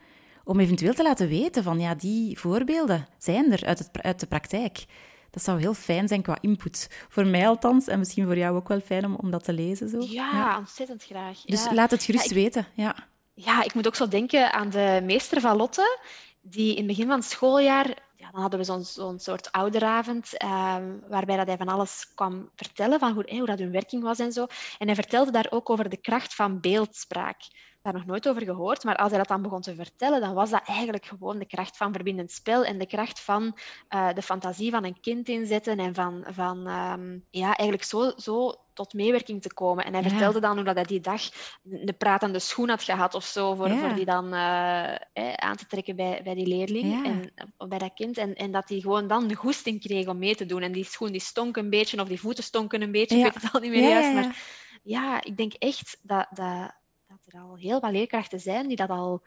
[0.44, 4.26] om eventueel te laten weten van, ja, die voorbeelden zijn er uit, het, uit de
[4.26, 4.84] praktijk.
[5.30, 7.06] Dat zou heel fijn zijn qua input.
[7.08, 9.88] Voor mij althans, en misschien voor jou ook wel fijn om, om dat te lezen.
[9.88, 9.98] Zo.
[10.00, 11.40] Ja, ontzettend graag.
[11.40, 12.66] Dus laat het gerust ik- weten.
[12.74, 12.94] Ja.
[13.34, 15.98] Ja, ik moet ook zo denken aan de meester van Lotte,
[16.40, 17.86] die in het begin van het schooljaar,
[18.32, 23.12] dan hadden we zo'n soort ouderavond, ehm, waarbij dat hij van alles kwam vertellen, van
[23.12, 24.46] hoe, hoe dat hun werking was en zo.
[24.78, 27.36] En hij vertelde daar ook over de kracht van beeldspraak.
[27.82, 30.50] Daar nog nooit over gehoord, maar als hij dat dan begon te vertellen, dan was
[30.50, 33.56] dat eigenlijk gewoon de kracht van verbindend spel en de kracht van
[33.88, 38.63] eh, de fantasie van een kind inzetten en van, van ehm, ja, eigenlijk zo, zo
[38.74, 39.84] tot meewerking te komen.
[39.84, 40.08] En hij Ja.
[40.08, 41.22] vertelde dan hoe dat hij die dag
[41.62, 43.78] de pratende schoen had gehad of zo, voor, Ja.
[43.78, 47.02] voor die dan eh, eh, aan te trekken bij, bij die leerling Ja.
[47.04, 48.18] en of bij dat kind.
[48.18, 50.62] En, en dat hij gewoon dan de goesting kreeg om mee te doen.
[50.62, 53.42] En die schoen die stonk een beetje, of die voeten stonken een beetje, ik weet
[53.42, 54.12] het al niet meer Ja, juist.
[54.12, 54.36] Maar
[54.82, 56.72] ja, ik denk echt dat, dat,
[57.06, 59.22] dat er al heel wat leerkrachten zijn die dat al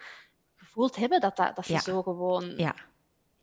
[0.55, 2.53] gevoeld hebben, dat, dat, dat ze zo gewoon...
[2.57, 2.75] Ja.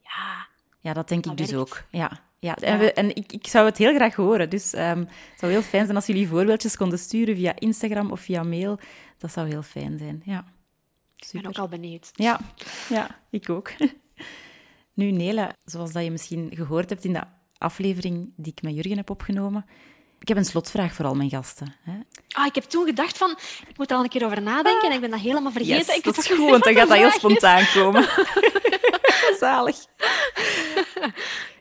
[0.03, 0.47] Ja,
[0.81, 1.83] Ja, dat denk Dat ik dus ook.
[1.91, 2.11] Ja,
[2.45, 2.57] ja.
[2.57, 4.51] En, we, en ik, ik zou het heel graag horen.
[4.51, 8.21] Dus ehm, het zou heel fijn zijn als jullie voorbeeldjes konden sturen via Instagram of
[8.21, 8.79] via mail.
[9.19, 10.45] Dat zou heel fijn zijn, ja.
[11.17, 12.11] Ik ben ook al benieuwd.
[12.13, 12.41] Ja,
[12.89, 13.73] ja ik ook.
[14.95, 17.23] Nu, Nela, zoals dat je misschien gehoord hebt in de
[17.59, 19.67] aflevering die ik met Jurgen heb opgenomen,
[20.19, 21.75] ik heb een slotvraag voor al mijn gasten.
[21.83, 21.93] Hè.
[22.29, 23.31] Ah, ik heb toen gedacht van,
[23.69, 25.77] ik moet er al een keer over nadenken en ik ben dat helemaal vergeten.
[25.77, 28.09] Yes, ik dat is goed, want dan gaat dat heel spontaan komen.
[29.41, 29.77] Zalig.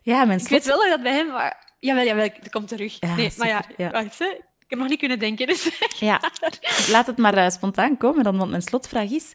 [0.04, 1.28] Ja, mijn Ik weet wel dat bij hem...
[1.28, 1.76] Maar...
[1.80, 2.98] Jawel, jawel, dat komt terug.
[3.00, 4.26] Ja, nee, maar ja, wacht, hè.
[4.26, 5.48] ik heb nog niet kunnen denken.
[5.48, 5.70] Dus...
[6.00, 6.20] Ja,
[6.90, 9.34] laat het maar eh, spontaan komen dan, want mijn slotvraag is...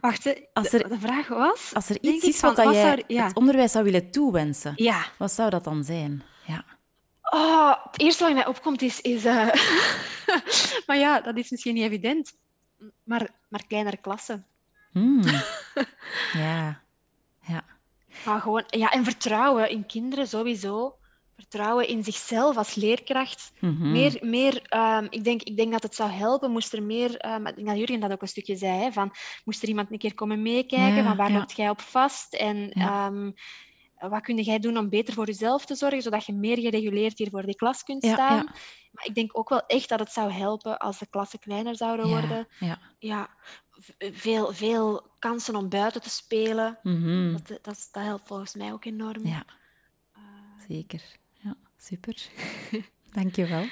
[0.00, 0.32] Wacht, hè.
[0.52, 1.70] Als er- de vraag was...
[1.74, 3.26] Als er iets is van, wat, dat jij zou- ja.
[3.26, 5.04] het onderwijs zou willen toewensen, Ja.
[5.18, 6.22] wat zou dat dan zijn?
[6.46, 6.64] Ja.
[7.22, 9.00] Oh, het eerste wat mij opkomt is...
[9.00, 9.48] is eh,
[10.86, 12.32] maar ja, dat is misschien niet evident.
[13.04, 14.46] Maar, maar kleinere klassen.
[14.92, 15.22] Hmm.
[16.32, 16.80] Ja.
[17.46, 17.64] Ja.
[18.24, 20.94] Maar gewoon, ja, en vertrouwen in kinderen sowieso.
[21.36, 23.52] Vertrouwen in zichzelf als leerkracht.
[23.60, 23.90] Mhm.
[23.92, 27.46] Meer, meer ehm, ik, denk, ik denk dat het zou helpen, moest er meer, ehm,
[27.46, 29.10] ik denk dat Jurgen dat ook een stukje zei, hè, van,
[29.44, 31.38] moest er iemand een keer komen meekijken, Ja, van waar ja.
[31.38, 33.06] loopt jij op vast en Ja.
[33.06, 33.30] ehm,
[34.10, 37.30] wat kun jij doen om beter voor jezelf te zorgen, zodat je meer gereguleerd hier
[37.30, 38.44] voor die klas kunt staan.
[38.90, 42.08] Maar ik denk ook wel echt dat het zou helpen als de klassen kleiner zouden
[42.08, 42.48] Ja, worden.
[42.98, 43.28] ja.
[43.98, 46.78] Veel, veel kansen om buiten te spelen.
[46.82, 47.32] Mhm.
[47.32, 49.26] Dat, dat, is- dat helpt volgens mij ook enorm.
[49.26, 49.44] Ja,
[50.12, 50.20] Eh,
[50.68, 51.02] zeker.
[51.32, 52.16] Ja, super.
[53.12, 53.64] Dank je wel.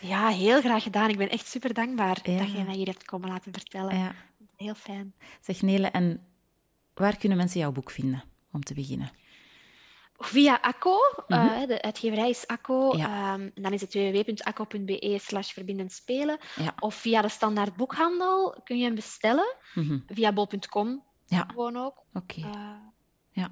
[0.00, 1.08] ja, heel graag gedaan.
[1.10, 2.38] Ik ben echt super dankbaar Ja.
[2.38, 3.98] dat je mij hier hebt komen laten vertellen.
[3.98, 4.14] Ja.
[4.56, 5.14] Heel fijn.
[5.40, 6.26] Zeg Nele, en
[6.94, 9.10] waar kunnen mensen jouw boek vinden, om te beginnen?
[10.22, 10.98] Via Acco,
[11.28, 12.96] eh, de uitgeverij is Acco.
[12.96, 13.06] Ja.
[13.06, 16.38] ehm, en dan is het www.acco.be slash verbindend spelen.
[16.56, 16.74] Ja.
[16.78, 19.54] Of via de standaard boekhandel kun je hem bestellen.
[19.74, 19.98] Mhm.
[20.06, 22.02] Via bol.com Ja, gewoon ook.
[22.12, 22.40] oké.
[22.40, 22.70] Eh,
[23.32, 23.50] Ja.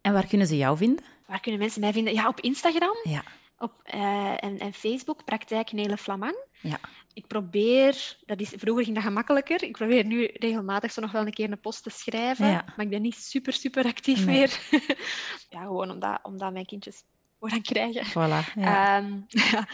[0.00, 1.04] En waar kunnen ze jou vinden?
[1.26, 2.14] waar kunnen mensen mij vinden?
[2.14, 3.22] Ja, op Instagram Ja,
[3.58, 6.36] op, eh, en, en Facebook, Praktijk Nele Flamang.
[6.60, 6.78] ja.
[7.12, 11.26] Ik probeer, dat is, vroeger ging dat gemakkelijker, ik probeer nu regelmatig zo nog wel
[11.26, 12.64] een keer een post te schrijven, Ja.
[12.76, 14.36] maar ik ben niet super, super actief Nee.
[14.38, 14.60] meer.
[15.50, 17.02] ja, gewoon omdat, omdat mijn kindjes
[17.38, 18.06] voor gaan krijgen.
[18.06, 18.54] Voilà.
[18.54, 18.96] Ja.
[18.98, 19.12] Ehm,
[19.52, 19.66] ja,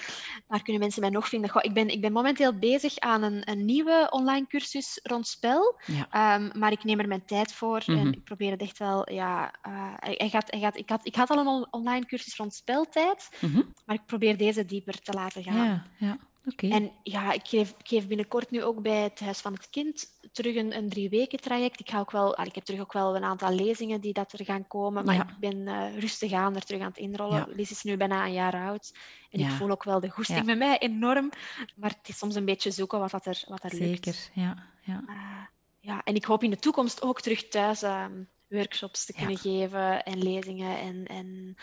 [0.46, 1.50] waar kunnen mensen mij nog vinden?
[1.50, 5.80] Goh, ik, ben, ik ben momenteel bezig aan een, een nieuwe online cursus rond spel.
[5.86, 6.06] ja.
[6.10, 7.98] Ehm, maar ik neem er mijn tijd voor Mhm.
[7.98, 9.12] en ik probeer het echt wel.
[9.12, 12.36] Ja, eh, hij gaat, hij gaat, ik, had, ik had al een on- online cursus
[12.36, 13.62] rond speltijd, Mhm.
[13.86, 15.64] maar ik probeer deze dieper te laten gaan.
[15.64, 16.18] Ja, ja.
[16.56, 20.06] En ja, ik geef, ik geef binnenkort nu ook bij het Huis van het Kind
[20.32, 21.80] terug een, een drie weken traject.
[21.80, 24.44] Ik, ga ook wel, ik heb terug ook wel een aantal lezingen die dat er
[24.44, 25.28] gaan komen, maar Ja.
[25.28, 27.36] ik ben eh, rustig aan er terug aan het inrollen.
[27.36, 27.46] Ja.
[27.48, 28.94] Lies is nu bijna een jaar oud
[29.30, 31.30] en ik voel ook wel de goesting met mij enorm,
[31.76, 34.04] maar het is soms een beetje zoeken wat, dat er, wat er lukt.
[34.04, 34.66] Zeker, ja.
[34.80, 35.04] ja.
[35.08, 35.44] Eh,
[35.80, 40.04] ja, en ik hoop in de toekomst ook terug thuis ehm, workshops te kunnen geven
[40.04, 40.78] en lezingen.
[40.78, 41.56] En, en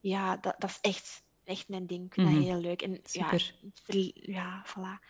[0.00, 2.04] ja, dat, dat is echt, echt mijn ding.
[2.06, 2.36] Ik vind Mhm.
[2.36, 2.82] dat heel leuk.
[2.82, 3.54] En Super.
[3.86, 5.06] ja, ja, voilà.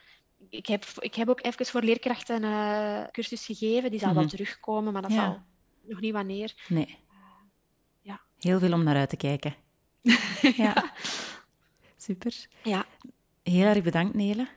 [0.51, 3.91] Ik heb, ik heb ook even voor leerkrachten een eh, cursus gegeven.
[3.91, 4.31] Die zal wel Mhm.
[4.31, 5.17] terugkomen, maar dat Ja.
[5.25, 5.43] zal
[5.83, 6.55] nog niet wanneer.
[6.69, 6.99] Nee.
[8.01, 8.21] ja.
[8.39, 9.55] Heel veel om naar uit te kijken.
[10.57, 10.93] Ja.
[11.97, 12.47] Super.
[12.63, 12.87] Ja,
[13.43, 14.49] Heel erg bedankt, Nele,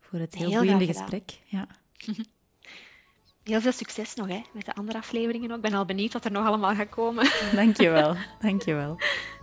[0.00, 1.38] voor het heel, Heel boeiende gesprek.
[1.44, 1.66] Ja.
[3.44, 5.56] heel veel succes nog hè, met de andere afleveringen ook.
[5.56, 7.30] Ik ben al benieuwd wat er nog allemaal gaat komen.
[7.54, 8.16] Dankjewel.
[8.40, 8.96] Dankjewel.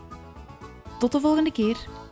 [0.98, 2.05] Tot de volgende keer!